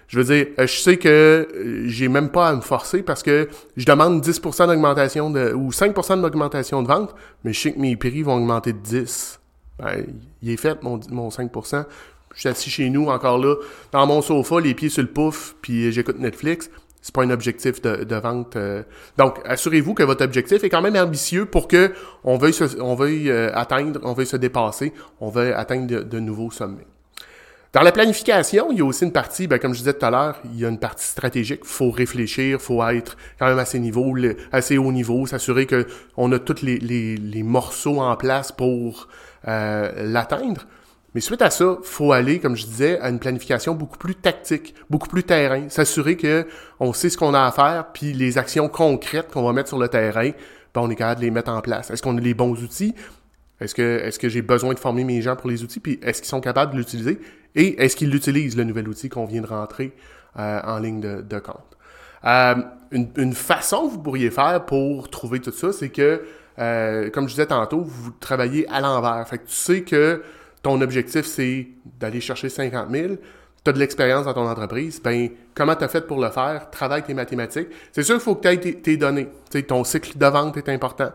je 0.09 0.19
veux 0.19 0.25
dire, 0.25 0.47
je 0.59 0.65
sais 0.67 0.97
que 0.97 1.07
euh, 1.55 1.87
j'ai 1.87 2.09
même 2.09 2.29
pas 2.29 2.49
à 2.49 2.55
me 2.55 2.61
forcer 2.61 3.01
parce 3.01 3.23
que 3.23 3.47
je 3.77 3.85
demande 3.85 4.21
10% 4.21 4.67
d'augmentation 4.67 5.29
de, 5.29 5.53
ou 5.53 5.71
5% 5.71 6.21
d'augmentation 6.21 6.83
de 6.83 6.87
vente, 6.87 7.15
mais 7.43 7.53
je 7.53 7.61
sais 7.61 7.71
que 7.71 7.79
mes 7.79 7.95
prix 7.95 8.23
vont 8.23 8.35
augmenter 8.35 8.73
de 8.73 8.79
10. 8.79 9.39
Ben, 9.79 10.05
il 10.41 10.51
est 10.51 10.57
fait, 10.57 10.83
mon, 10.83 10.99
mon 11.09 11.29
5%. 11.29 11.85
Je 12.33 12.39
suis 12.39 12.49
assis 12.49 12.69
chez 12.69 12.89
nous, 12.89 13.07
encore 13.07 13.37
là, 13.37 13.55
dans 13.91 14.05
mon 14.07 14.21
sofa, 14.21 14.59
les 14.59 14.73
pieds 14.73 14.89
sur 14.89 15.03
le 15.03 15.09
pouf, 15.09 15.55
puis 15.61 15.91
j'écoute 15.91 16.19
Netflix. 16.19 16.69
C'est 17.03 17.13
pas 17.13 17.23
un 17.23 17.31
objectif 17.31 17.81
de, 17.81 18.15
vente. 18.15 18.55
Euh. 18.55 18.81
Donc, 19.17 19.41
assurez-vous 19.43 19.93
que 19.93 20.03
votre 20.03 20.23
objectif 20.23 20.63
est 20.63 20.69
quand 20.69 20.81
même 20.81 20.95
ambitieux 20.95 21.45
pour 21.45 21.67
que 21.67 21.91
on 22.23 22.37
veuille, 22.37 22.55
on 22.79 22.95
veuille 22.95 23.29
euh, 23.29 23.53
atteindre, 23.53 23.99
on 24.03 24.13
veuille 24.13 24.25
se 24.25 24.37
dépasser, 24.37 24.93
on 25.19 25.27
veuille 25.27 25.51
atteindre 25.51 26.01
de, 26.03 26.19
nouveaux 26.21 26.49
sommets. 26.49 26.87
Dans 27.73 27.81
la 27.81 27.91
planification, 27.91 28.71
il 28.71 28.77
y 28.77 28.81
a 28.81 28.85
aussi 28.85 29.03
une 29.03 29.11
partie, 29.11 29.47
ben, 29.47 29.59
comme 29.59 29.73
je 29.73 29.79
disais 29.79 29.93
tout 29.93 30.05
à 30.05 30.11
l'heure, 30.11 30.39
il 30.45 30.57
y 30.57 30.65
a 30.65 30.69
une 30.69 30.79
partie 30.79 31.05
stratégique. 31.05 31.65
Faut 31.65 31.91
réfléchir, 31.91 32.61
faut 32.61 32.81
être 32.87 33.17
quand 33.37 33.47
même 33.47 33.59
assez, 33.59 33.79
niveau, 33.79 34.15
assez 34.53 34.77
haut 34.77 34.91
niveau, 34.93 35.25
s'assurer 35.25 35.67
qu'on 35.67 36.31
a 36.31 36.39
tous 36.39 36.61
les, 36.61 36.77
les, 36.79 37.43
morceaux 37.43 37.99
en 37.99 38.15
place 38.15 38.53
pour 38.53 39.09
euh, 39.49 39.91
l'atteindre. 40.05 40.65
Mais 41.15 41.21
suite 41.21 41.41
à 41.41 41.49
ça, 41.49 41.77
faut 41.83 42.11
aller, 42.11 42.39
comme 42.39 42.55
je 42.55 42.65
disais, 42.65 42.99
à 42.99 43.09
une 43.09 43.19
planification 43.19 43.75
beaucoup 43.75 43.97
plus 43.97 44.15
tactique, 44.15 44.73
beaucoup 44.89 45.07
plus 45.07 45.23
terrain, 45.23 45.69
s'assurer 45.69 46.17
que 46.17 46.47
on 46.79 46.91
sait 46.91 47.09
ce 47.09 47.17
qu'on 47.17 47.33
a 47.33 47.43
à 47.43 47.51
faire, 47.51 47.91
puis 47.93 48.13
les 48.13 48.37
actions 48.37 48.67
concrètes 48.67 49.31
qu'on 49.31 49.43
va 49.43 49.53
mettre 49.53 49.69
sur 49.69 49.77
le 49.77 49.87
terrain, 49.87 50.31
ben 50.73 50.81
on 50.81 50.89
est 50.89 50.95
capable 50.95 51.21
de 51.21 51.25
les 51.25 51.31
mettre 51.31 51.51
en 51.51 51.61
place. 51.61 51.91
Est-ce 51.91 52.01
qu'on 52.01 52.17
a 52.17 52.21
les 52.21 52.33
bons 52.33 52.61
outils? 52.63 52.95
Est-ce 53.59 53.75
que, 53.75 53.99
est-ce 53.99 54.17
que 54.17 54.27
j'ai 54.27 54.41
besoin 54.41 54.73
de 54.73 54.79
former 54.79 55.03
mes 55.03 55.21
gens 55.21 55.35
pour 55.35 55.49
les 55.49 55.63
outils? 55.63 55.79
Puis 55.79 55.99
est-ce 56.01 56.21
qu'ils 56.21 56.29
sont 56.29 56.41
capables 56.41 56.73
de 56.73 56.77
l'utiliser? 56.77 57.19
Et 57.55 57.81
est-ce 57.83 57.95
qu'ils 57.95 58.09
l'utilisent, 58.09 58.57
le 58.57 58.63
nouvel 58.63 58.87
outil 58.89 59.09
qu'on 59.09 59.25
vient 59.25 59.41
de 59.41 59.47
rentrer 59.47 59.93
euh, 60.39 60.59
en 60.63 60.79
ligne 60.79 60.99
de, 60.99 61.39
compte? 61.39 61.77
Euh, 62.25 62.55
une, 62.91 63.09
une, 63.17 63.33
façon 63.33 63.87
que 63.87 63.91
vous 63.91 63.99
pourriez 63.99 64.31
faire 64.31 64.65
pour 64.65 65.09
trouver 65.09 65.39
tout 65.39 65.51
ça, 65.51 65.71
c'est 65.71 65.89
que, 65.89 66.23
euh, 66.57 67.09
comme 67.11 67.27
je 67.27 67.35
disais 67.35 67.45
tantôt, 67.45 67.81
vous 67.81 68.11
travaillez 68.19 68.67
à 68.69 68.81
l'envers. 68.81 69.27
Fait 69.27 69.37
que 69.37 69.45
tu 69.45 69.53
sais 69.53 69.83
que 69.83 70.23
ton 70.63 70.81
objectif, 70.81 71.25
c'est 71.25 71.67
d'aller 71.99 72.21
chercher 72.21 72.49
50 72.49 72.89
000, 72.89 73.15
tu 73.63 73.69
as 73.69 73.73
de 73.73 73.79
l'expérience 73.79 74.25
dans 74.25 74.33
ton 74.33 74.47
entreprise, 74.49 75.01
ben 75.01 75.29
comment 75.53 75.75
tu 75.75 75.83
as 75.83 75.87
fait 75.87 76.05
pour 76.07 76.19
le 76.19 76.29
faire? 76.29 76.69
Travaille 76.71 77.03
tes 77.03 77.13
mathématiques. 77.13 77.67
C'est 77.91 78.03
sûr 78.03 78.15
qu'il 78.15 78.23
faut 78.23 78.35
que 78.35 78.47
tu 78.47 78.69
aies 78.69 78.73
tes, 78.73 78.97
données. 78.97 79.27
ton 79.67 79.83
cycle 79.83 80.17
de 80.17 80.25
vente 80.25 80.57
est 80.57 80.69
important. 80.69 81.11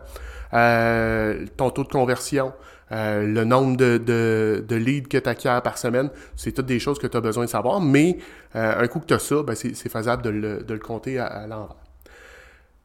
Euh, 0.53 1.45
ton 1.57 1.69
taux 1.69 1.83
de 1.83 1.89
conversion, 1.89 2.53
euh, 2.91 3.23
le 3.25 3.43
nombre 3.43 3.77
de, 3.77 3.97
de, 3.97 4.65
de 4.67 4.75
leads 4.75 5.07
que 5.07 5.17
tu 5.17 5.29
acquiers 5.29 5.59
par 5.63 5.77
semaine, 5.77 6.09
c'est 6.35 6.51
toutes 6.51 6.65
des 6.65 6.79
choses 6.79 6.97
que 6.97 7.05
tu 7.05 7.17
as 7.17 7.21
besoin 7.21 7.45
de 7.45 7.49
savoir, 7.49 7.81
mais 7.81 8.17
euh, 8.55 8.81
un 8.81 8.87
coup 8.87 8.99
que 8.99 9.05
tu 9.05 9.13
as 9.13 9.19
ça, 9.19 9.43
ben 9.43 9.55
c'est 9.55 9.89
faisable 9.89 10.23
de 10.23 10.29
le, 10.29 10.63
de 10.63 10.73
le 10.73 10.79
compter 10.79 11.19
à, 11.19 11.45
l'envers. 11.45 11.75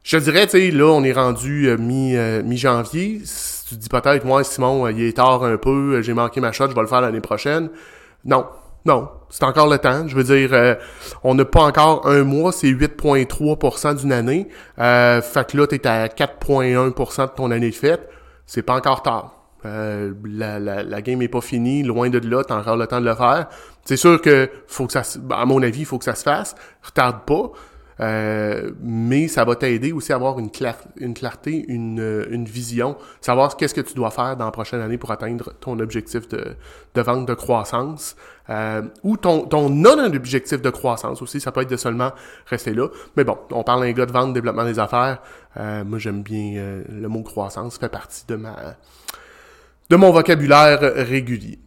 Je 0.05 0.17
dirais, 0.17 0.45
tu 0.47 0.51
sais, 0.51 0.71
là, 0.71 0.85
on 0.85 1.03
est 1.03 1.11
rendu 1.11 1.75
mi, 1.77 2.15
mi-janvier 2.45 3.21
tu 3.67 3.75
dis 3.75 3.89
peut-être, 3.89 4.25
moi, 4.25 4.43
Simon, 4.43 4.87
il 4.87 5.01
est 5.01 5.13
tard 5.17 5.43
un 5.43 5.57
peu, 5.57 6.01
j'ai 6.01 6.13
manqué 6.13 6.39
ma 6.39 6.51
shot, 6.51 6.69
je 6.69 6.75
vais 6.75 6.81
le 6.81 6.87
faire 6.87 7.01
l'année 7.01 7.21
prochaine. 7.21 7.69
Non, 8.23 8.45
non, 8.85 9.09
c'est 9.29 9.43
encore 9.43 9.67
le 9.67 9.79
temps. 9.79 10.07
Je 10.07 10.15
veux 10.15 10.23
dire, 10.23 10.49
euh, 10.53 10.75
on 11.23 11.33
n'a 11.33 11.45
pas 11.45 11.63
encore 11.63 12.07
un 12.07 12.23
mois, 12.23 12.51
c'est 12.51 12.67
8,3% 12.67 13.95
d'une 13.95 14.11
année. 14.11 14.47
Euh, 14.79 15.21
fait 15.21 15.49
que 15.49 15.57
là, 15.57 15.67
tu 15.67 15.75
es 15.75 15.87
à 15.87 16.07
4,1% 16.07 17.21
de 17.23 17.31
ton 17.35 17.49
année 17.51 17.71
de 17.71 17.75
fête. 17.75 18.07
C'est 18.45 18.61
pas 18.61 18.75
encore 18.75 19.01
tard. 19.01 19.31
Euh, 19.65 20.13
la, 20.23 20.59
la, 20.59 20.83
la, 20.83 21.01
game 21.01 21.23
est 21.23 21.27
pas 21.27 21.41
finie, 21.41 21.81
loin 21.81 22.11
de 22.11 22.19
là, 22.19 22.43
t'as 22.43 22.55
encore 22.55 22.77
le 22.77 22.85
temps 22.85 23.01
de 23.01 23.05
le 23.05 23.15
faire. 23.15 23.47
C'est 23.83 23.97
sûr 23.97 24.21
que 24.21 24.47
faut 24.67 24.85
que 24.85 24.93
ça, 24.93 25.01
à 25.31 25.45
mon 25.45 25.63
avis, 25.63 25.79
il 25.79 25.85
faut 25.87 25.97
que 25.97 26.03
ça 26.05 26.13
se 26.13 26.21
fasse. 26.21 26.55
Retarde 26.83 27.25
pas. 27.25 27.51
Euh, 28.01 28.71
mais 28.81 29.27
ça 29.27 29.45
va 29.45 29.55
t'aider 29.55 29.91
aussi 29.91 30.11
à 30.11 30.15
avoir 30.15 30.37
une, 30.39 30.51
clarté, 30.51 31.65
une, 31.67 31.99
euh, 31.99 32.25
une 32.29 32.45
vision, 32.45 32.97
savoir 33.21 33.55
qu'est-ce 33.55 33.73
que 33.73 33.81
tu 33.81 33.93
dois 33.93 34.11
faire 34.11 34.35
dans 34.35 34.45
la 34.45 34.51
prochaine 34.51 34.81
année 34.81 34.97
pour 34.97 35.11
atteindre 35.11 35.53
ton 35.61 35.79
objectif 35.79 36.27
de, 36.27 36.55
vente 36.95 37.25
de 37.25 37.33
croissance 37.33 38.15
euh, 38.49 38.81
ou 39.03 39.17
ton, 39.17 39.69
non-objectif 39.69 40.61
de 40.61 40.69
croissance 40.69 41.21
aussi. 41.21 41.39
Ça 41.39 41.51
peut 41.51 41.61
être 41.61 41.69
de 41.69 41.77
seulement 41.77 42.11
rester 42.47 42.73
là. 42.73 42.87
Mais 43.15 43.23
bon, 43.23 43.37
on 43.51 43.63
parle 43.63 43.85
un 43.85 43.91
gars 43.91 44.05
de 44.05 44.11
vente, 44.11 44.33
développement 44.33 44.65
des 44.65 44.79
affaires. 44.79 45.21
moi, 45.55 45.99
j'aime 45.99 46.21
bien 46.21 46.83
le 46.89 47.07
mot 47.07 47.23
croissance, 47.23 47.77
fait 47.77 47.89
partie 47.89 48.25
de 48.27 48.35
ma 48.35 48.55
de 49.87 49.95
mon 49.95 50.11
vocabulaire 50.11 50.79
régulier. 50.81 51.59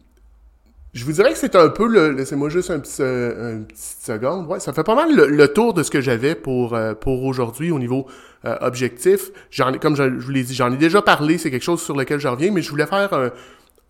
Je 0.93 1.05
vous 1.05 1.11
dirais 1.11 1.33
que 1.33 1.37
c'est 1.37 1.55
un 1.55 1.69
peu 1.69 1.87
le. 1.87 2.11
Laissez-moi 2.11 2.49
juste 2.49 2.71
un 2.71 2.79
petit, 2.79 3.01
euh, 3.01 3.57
un 3.57 3.61
petit 3.61 3.95
seconde. 4.01 4.47
Ouais, 4.47 4.59
ça 4.59 4.73
fait 4.73 4.83
pas 4.83 4.95
mal 4.95 5.15
le, 5.15 5.47
tour 5.53 5.75
de 5.75 5.83
ce 5.83 5.91
que 5.91 6.01
j'avais 6.01 6.33
pour, 6.33 6.73
euh, 6.73 6.95
pour 6.95 7.23
aujourd'hui 7.25 7.71
au 7.71 7.77
niveau 7.77 8.07
euh, 8.45 8.55
objectif. 8.61 9.29
J'en 9.51 9.71
comme 9.73 9.95
je, 9.95 10.03
vous 10.03 10.31
l'ai 10.31 10.43
dit, 10.43 10.55
j'en 10.55 10.71
ai 10.73 10.77
déjà 10.77 11.03
parlé, 11.03 11.37
c'est 11.37 11.51
quelque 11.51 11.63
chose 11.63 11.81
sur 11.81 11.95
lequel 11.95 12.19
je 12.19 12.27
reviens, 12.27 12.51
mais 12.51 12.63
je 12.63 12.71
voulais 12.71 12.87
faire 12.87 13.13
un, 13.13 13.31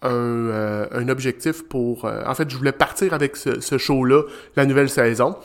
un, 0.01 0.87
un 0.91 1.09
objectif 1.09 1.63
pour. 1.63 2.03
en 2.03 2.35
fait, 2.35 2.49
je 2.49 2.57
voulais 2.57 2.73
partir 2.73 3.13
avec 3.13 3.37
ce, 3.37 3.61
ce 3.61 3.77
show-là, 3.77 4.23
la 4.57 4.65
nouvelle 4.65 4.89
saison. 4.89 5.37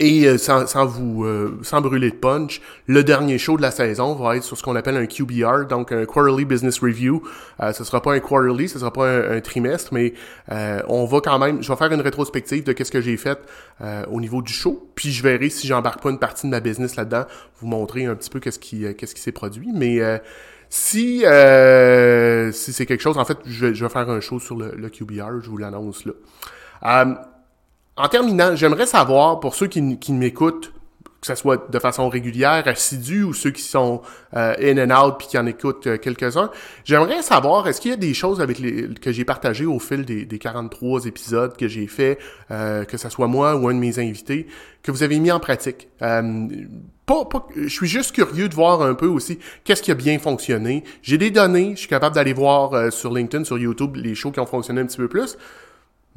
Et 0.00 0.26
euh, 0.26 0.38
sans, 0.38 0.66
sans, 0.66 0.86
vous 0.86 1.24
euh, 1.24 1.56
sans 1.62 1.80
brûler 1.80 2.10
de 2.10 2.16
punch, 2.16 2.60
le 2.88 3.04
dernier 3.04 3.38
show 3.38 3.56
de 3.56 3.62
la 3.62 3.70
saison 3.70 4.14
va 4.14 4.36
être 4.36 4.42
sur 4.42 4.56
ce 4.56 4.62
qu'on 4.64 4.74
appelle 4.74 4.96
un 4.96 5.06
QBR, 5.06 5.66
donc 5.68 5.92
un 5.92 6.04
Quarterly 6.04 6.44
Business 6.44 6.80
Review. 6.80 7.22
Euh, 7.60 7.72
ce 7.72 7.84
sera 7.84 8.02
pas 8.02 8.12
un 8.12 8.18
quarterly, 8.18 8.68
ce 8.68 8.80
sera 8.80 8.92
pas 8.92 9.08
un, 9.08 9.40
trimestre, 9.40 9.94
mais 9.94 10.14
euh, 10.50 10.82
on 10.88 11.04
va 11.04 11.20
quand 11.20 11.38
même, 11.38 11.62
je 11.62 11.68
vais 11.68 11.76
faire 11.76 11.92
une 11.92 12.00
rétrospective 12.00 12.64
de 12.64 12.72
qu'est-ce 12.72 12.90
que 12.90 13.00
j'ai 13.00 13.16
fait 13.16 13.38
au 14.10 14.20
niveau 14.20 14.42
du 14.42 14.52
show, 14.52 14.90
puis 14.94 15.12
je 15.12 15.22
verrai 15.22 15.50
si 15.50 15.66
j'embarque 15.66 16.02
pas 16.02 16.10
une 16.10 16.18
partie 16.18 16.46
de 16.46 16.50
ma 16.50 16.60
business 16.60 16.96
là-dedans, 16.96 17.24
vous 17.60 17.66
montrer 17.66 18.06
un 18.06 18.14
petit 18.14 18.30
peu 18.30 18.40
qu'est-ce 18.40 18.58
qui 18.58 18.86
qu'est-ce 18.96 19.14
qui 19.14 19.20
s'est 19.20 19.32
produit, 19.32 19.70
mais 19.74 20.00
si 20.70 21.18
si 21.20 22.72
c'est 22.72 22.86
quelque 22.86 23.02
chose, 23.02 23.18
en 23.18 23.24
fait, 23.24 23.38
je 23.44 23.66
vais, 23.66 23.74
je 23.74 23.84
vais 23.84 23.90
faire 23.90 24.08
un 24.08 24.20
show 24.20 24.40
sur 24.40 24.56
le, 24.56 24.72
le 24.76 24.88
QBR, 24.88 25.40
je 25.42 25.50
vous 25.50 25.58
l'annonce 25.58 26.04
là. 26.04 26.12
En 27.96 28.08
terminant, 28.08 28.56
j'aimerais 28.56 28.86
savoir, 28.86 29.38
pour 29.38 29.54
ceux 29.54 29.68
qui, 29.68 29.98
qui 29.98 30.12
m'écoutent, 30.12 30.72
que 31.24 31.28
ce 31.28 31.40
soit 31.40 31.70
de 31.70 31.78
façon 31.78 32.08
régulière, 32.08 32.66
assidue, 32.66 33.22
ou 33.22 33.32
ceux 33.32 33.50
qui 33.50 33.62
sont 33.62 34.02
euh, 34.36 34.54
in 34.60 34.78
and 34.78 34.94
out 34.94 35.14
puis 35.18 35.28
qui 35.28 35.38
en 35.38 35.46
écoutent 35.46 35.86
euh, 35.86 35.96
quelques-uns, 35.96 36.50
j'aimerais 36.84 37.22
savoir, 37.22 37.66
est-ce 37.66 37.80
qu'il 37.80 37.92
y 37.92 37.94
a 37.94 37.96
des 37.96 38.12
choses 38.12 38.42
avec 38.42 38.58
les, 38.58 38.88
que 38.94 39.10
j'ai 39.10 39.24
partagées 39.24 39.64
au 39.64 39.78
fil 39.78 40.04
des, 40.04 40.26
des 40.26 40.38
43 40.38 41.06
épisodes 41.06 41.56
que 41.56 41.66
j'ai 41.66 41.86
fait, 41.86 42.18
euh, 42.50 42.84
que 42.84 42.98
ce 42.98 43.08
soit 43.08 43.28
moi 43.28 43.56
ou 43.56 43.68
un 43.68 43.74
de 43.74 43.78
mes 43.78 43.98
invités, 43.98 44.48
que 44.82 44.90
vous 44.90 45.02
avez 45.02 45.18
mis 45.18 45.30
en 45.30 45.40
pratique? 45.40 45.88
Pas, 45.98 47.26
pas, 47.26 47.46
je 47.54 47.68
suis 47.68 47.86
juste 47.86 48.12
curieux 48.12 48.48
de 48.48 48.54
voir 48.54 48.82
un 48.82 48.94
peu 48.94 49.06
aussi 49.06 49.38
qu'est-ce 49.64 49.82
qui 49.82 49.90
a 49.90 49.94
bien 49.94 50.18
fonctionné. 50.18 50.84
J'ai 51.02 51.18
des 51.18 51.30
données, 51.30 51.72
je 51.74 51.80
suis 51.80 51.88
capable 51.88 52.14
d'aller 52.14 52.32
voir 52.32 52.90
sur 52.92 53.12
LinkedIn, 53.12 53.44
sur 53.44 53.58
YouTube, 53.58 53.96
les 53.96 54.14
shows 54.14 54.30
qui 54.30 54.40
ont 54.40 54.46
fonctionné 54.46 54.80
un 54.80 54.86
petit 54.86 54.96
peu 54.96 55.08
plus. 55.08 55.36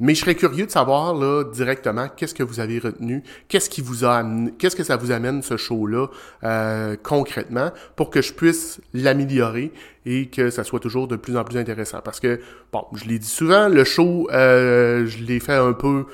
Mais 0.00 0.14
je 0.14 0.20
serais 0.20 0.36
curieux 0.36 0.66
de 0.66 0.70
savoir 0.70 1.14
là 1.14 1.42
directement 1.44 2.08
qu'est-ce 2.08 2.34
que 2.34 2.44
vous 2.44 2.60
avez 2.60 2.78
retenu, 2.78 3.22
qu'est-ce 3.48 3.68
qui 3.68 3.80
vous 3.80 4.04
a 4.04 4.24
qu'est-ce 4.58 4.76
que 4.76 4.84
ça 4.84 4.96
vous 4.96 5.10
amène 5.10 5.42
ce 5.42 5.56
show-là 5.56 6.06
euh, 6.44 6.96
concrètement 7.02 7.72
pour 7.96 8.10
que 8.10 8.22
je 8.22 8.32
puisse 8.32 8.80
l'améliorer 8.94 9.72
et 10.06 10.26
que 10.26 10.50
ça 10.50 10.62
soit 10.62 10.78
toujours 10.78 11.08
de 11.08 11.16
plus 11.16 11.36
en 11.36 11.42
plus 11.42 11.58
intéressant? 11.58 12.00
Parce 12.04 12.20
que 12.20 12.40
bon, 12.72 12.84
je 12.94 13.06
l'ai 13.06 13.18
dit 13.18 13.28
souvent, 13.28 13.68
le 13.68 13.82
show, 13.82 14.28
euh, 14.32 15.06
je 15.06 15.24
l'ai 15.24 15.40
fait 15.40 15.56
un 15.56 15.72
peu 15.72 16.06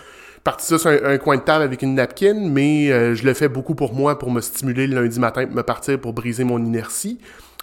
parti 0.44 0.66
ça 0.66 0.78
sur 0.78 0.90
un, 0.90 1.18
coin 1.18 1.36
de 1.36 1.42
table 1.42 1.64
avec 1.64 1.82
une 1.82 1.94
napkin, 1.94 2.48
mais 2.48 2.90
euh, 2.90 3.14
je 3.14 3.24
le 3.24 3.34
fais 3.34 3.48
beaucoup 3.48 3.74
pour 3.74 3.94
moi, 3.94 4.18
pour 4.18 4.30
me 4.30 4.40
stimuler 4.40 4.86
le 4.86 5.00
lundi 5.00 5.18
matin, 5.18 5.46
me 5.46 5.62
partir, 5.62 5.98
pour 5.98 6.12
briser 6.12 6.44
mon 6.44 6.58
inertie. 6.58 7.18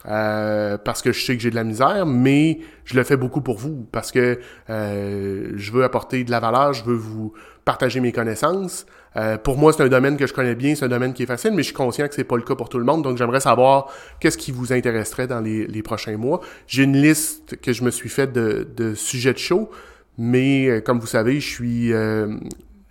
Euh, 0.07 0.77
parce 0.77 1.01
que 1.01 1.11
je 1.11 1.23
sais 1.23 1.35
que 1.35 1.41
j'ai 1.41 1.49
de 1.49 1.55
la 1.55 1.63
misère, 1.63 2.05
mais 2.05 2.59
je 2.85 2.95
le 2.95 3.03
fais 3.03 3.17
beaucoup 3.17 3.41
pour 3.41 3.57
vous 3.57 3.87
parce 3.91 4.11
que 4.11 4.39
euh, 4.69 5.51
je 5.55 5.71
veux 5.71 5.83
apporter 5.83 6.23
de 6.23 6.31
la 6.31 6.39
valeur, 6.39 6.73
je 6.73 6.83
veux 6.83 6.95
vous 6.95 7.33
partager 7.65 7.99
mes 7.99 8.11
connaissances. 8.11 8.85
Euh, 9.17 9.37
pour 9.37 9.57
moi, 9.57 9.73
c'est 9.73 9.83
un 9.83 9.89
domaine 9.89 10.17
que 10.17 10.25
je 10.25 10.33
connais 10.33 10.55
bien, 10.55 10.73
c'est 10.73 10.85
un 10.85 10.89
domaine 10.89 11.13
qui 11.13 11.23
est 11.23 11.27
facile, 11.27 11.51
mais 11.51 11.63
je 11.63 11.67
suis 11.67 11.75
conscient 11.75 12.07
que 12.07 12.15
c'est 12.15 12.23
pas 12.23 12.37
le 12.37 12.43
cas 12.43 12.55
pour 12.55 12.69
tout 12.69 12.79
le 12.79 12.85
monde. 12.85 13.03
Donc, 13.03 13.17
j'aimerais 13.17 13.41
savoir 13.41 13.91
qu'est-ce 14.19 14.37
qui 14.37 14.51
vous 14.51 14.73
intéresserait 14.73 15.27
dans 15.27 15.41
les, 15.41 15.67
les 15.67 15.83
prochains 15.83 16.17
mois. 16.17 16.41
J'ai 16.65 16.83
une 16.83 16.97
liste 16.97 17.59
que 17.61 17.73
je 17.73 17.83
me 17.83 17.91
suis 17.91 18.09
faite 18.09 18.33
de, 18.33 18.67
de 18.75 18.95
sujets 18.95 19.33
de 19.33 19.37
show, 19.37 19.69
mais 20.17 20.81
comme 20.85 20.99
vous 20.99 21.07
savez, 21.07 21.39
je 21.39 21.47
suis 21.47 21.93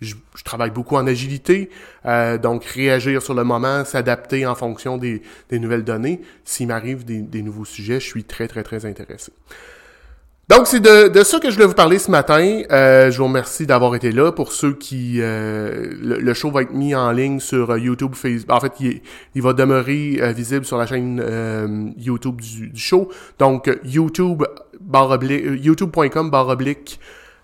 je, 0.01 0.15
travaille 0.43 0.71
beaucoup 0.71 0.95
en 0.95 1.05
agilité, 1.07 1.69
euh, 2.05 2.37
donc 2.37 2.65
réagir 2.65 3.21
sur 3.21 3.33
le 3.33 3.43
moment, 3.43 3.85
s'adapter 3.85 4.45
en 4.45 4.55
fonction 4.55 4.97
des, 4.97 5.21
des 5.49 5.59
nouvelles 5.59 5.83
données. 5.83 6.21
S'il 6.43 6.67
m'arrive 6.67 7.05
des, 7.05 7.19
des, 7.19 7.41
nouveaux 7.43 7.65
sujets, 7.65 7.99
je 7.99 8.07
suis 8.07 8.23
très, 8.23 8.47
très, 8.47 8.63
très 8.63 8.85
intéressé. 8.85 9.31
Donc, 10.49 10.67
c'est 10.67 10.81
de, 10.81 11.07
de 11.07 11.23
ça 11.23 11.39
que 11.39 11.49
je 11.49 11.55
voulais 11.55 11.67
vous 11.67 11.75
parler 11.75 11.97
ce 11.97 12.11
matin. 12.11 12.63
Euh, 12.71 13.09
je 13.09 13.17
vous 13.17 13.25
remercie 13.25 13.65
d'avoir 13.65 13.95
été 13.95 14.11
là. 14.11 14.33
Pour 14.33 14.51
ceux 14.51 14.73
qui... 14.73 15.21
Euh, 15.21 15.93
le, 16.01 16.33
show 16.33 16.51
va 16.51 16.63
être 16.63 16.73
mis 16.73 16.93
en 16.93 17.11
ligne 17.11 17.39
sur 17.39 17.77
YouTube, 17.77 18.15
Facebook. 18.15 18.51
En 18.51 18.59
fait, 18.59 18.73
il, 18.81 19.01
il 19.33 19.41
va 19.41 19.53
demeurer 19.53 20.33
visible 20.33 20.65
sur 20.65 20.77
la 20.77 20.87
chaîne 20.87 21.93
YouTube 21.97 22.41
du, 22.41 22.67
du, 22.69 22.81
show. 22.81 23.09
Donc, 23.39 23.71
YouTube, 23.85 24.43
youtube.com 24.81 26.29
barre 26.29 26.49
oblique 26.49 26.99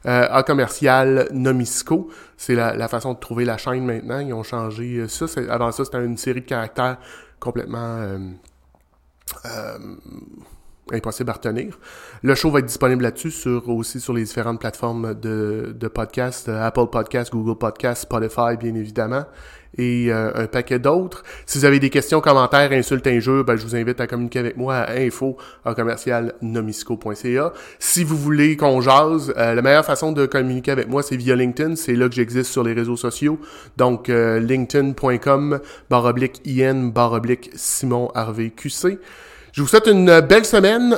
euh, 0.08 0.42
commercial 0.44 1.28
Nomisco. 1.32 2.10
C'est 2.38 2.56
la, 2.56 2.88
façon 2.88 3.14
de 3.14 3.20
trouver 3.20 3.46
la 3.46 3.58
chaîne 3.58 3.86
maintenant. 3.86 4.20
Ils 4.20 4.34
ont 4.34 4.44
changé 4.44 4.98
euh, 4.98 5.08
ça. 5.08 5.26
Avant 5.50 5.72
ça, 5.72 5.86
c'était 5.86 6.04
une 6.04 6.18
série 6.18 6.42
de 6.42 6.46
caractères 6.46 6.98
complètement... 7.40 7.98
Euh, 9.46 9.78
impossible 10.94 11.30
à 11.30 11.34
retenir. 11.34 11.78
Le 12.24 12.36
show 12.36 12.52
va 12.52 12.60
être 12.60 12.66
disponible 12.66 13.04
là-dessus, 13.04 13.32
sur, 13.32 13.70
aussi 13.70 14.00
sur 14.00 14.14
les 14.14 14.24
différentes 14.24 14.60
plateformes 14.60 15.14
de, 15.14 15.76
de 15.78 15.88
podcasts, 15.88 16.50
Apple 16.50 16.88
Podcasts, 16.92 17.32
Google 17.32 17.58
Podcasts, 17.58 18.04
Spotify, 18.04 18.58
bien 18.60 18.76
évidemment 18.76 19.26
et 19.78 20.08
euh, 20.12 20.32
un 20.36 20.48
paquet 20.48 20.80
d'autres. 20.80 21.24
Si 21.46 21.58
vous 21.58 21.66
avez 21.66 21.80
des 21.80 21.90
questions, 21.90 22.22
commentaires, 22.22 22.72
insultes, 22.72 23.08
injures, 23.08 23.44
ben, 23.44 23.56
je 23.56 23.64
vous 23.64 23.76
invite 23.76 24.00
à 24.02 24.08
communiquer 24.08 24.40
avec 24.40 24.58
moi 24.58 24.76
à 24.76 24.98
info. 25.00 25.38
Si 27.80 28.04
vous 28.04 28.18
voulez 28.18 28.58
qu'on 28.58 28.82
jase, 28.82 29.34
euh, 29.38 29.54
la 29.54 29.62
meilleure 29.62 29.86
façon 29.86 30.12
de 30.12 30.26
communiquer 30.26 30.72
avec 30.72 30.88
moi, 30.88 31.04
c'est 31.04 31.18
via 31.18 31.36
LinkedIn. 31.36 31.76
C'est 31.76 31.96
là 31.96 32.10
que 32.10 32.16
j'existe 32.16 32.52
sur 32.52 32.64
les 32.64 32.74
réseaux 32.74 32.98
sociaux. 32.98 33.40
Donc, 33.78 34.10
euh, 34.10 34.40
linkedin.com, 34.40 35.60
baroblique 35.90 36.42
IN, 36.46 36.88
baroblique 36.88 37.52
Simon 37.56 38.10
Harvey 38.16 38.50
QC. 38.50 39.00
Je 39.54 39.62
vous 39.62 39.68
souhaite 39.68 39.88
une 39.88 40.22
belle 40.22 40.46
semaine, 40.46 40.94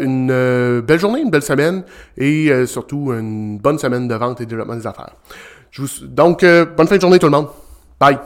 une 0.00 0.80
belle 0.80 1.00
journée, 1.00 1.20
une 1.20 1.30
belle 1.30 1.42
semaine 1.42 1.82
et 2.16 2.66
surtout 2.66 3.12
une 3.12 3.58
bonne 3.58 3.78
semaine 3.78 4.08
de 4.08 4.14
vente 4.14 4.40
et 4.40 4.46
développement 4.46 4.76
des 4.76 4.86
affaires. 4.86 5.14
Donc, 6.02 6.44
bonne 6.44 6.86
fin 6.86 6.96
de 6.96 7.00
journée 7.00 7.18
tout 7.18 7.26
le 7.26 7.32
monde. 7.32 7.48
Bye. 7.98 8.18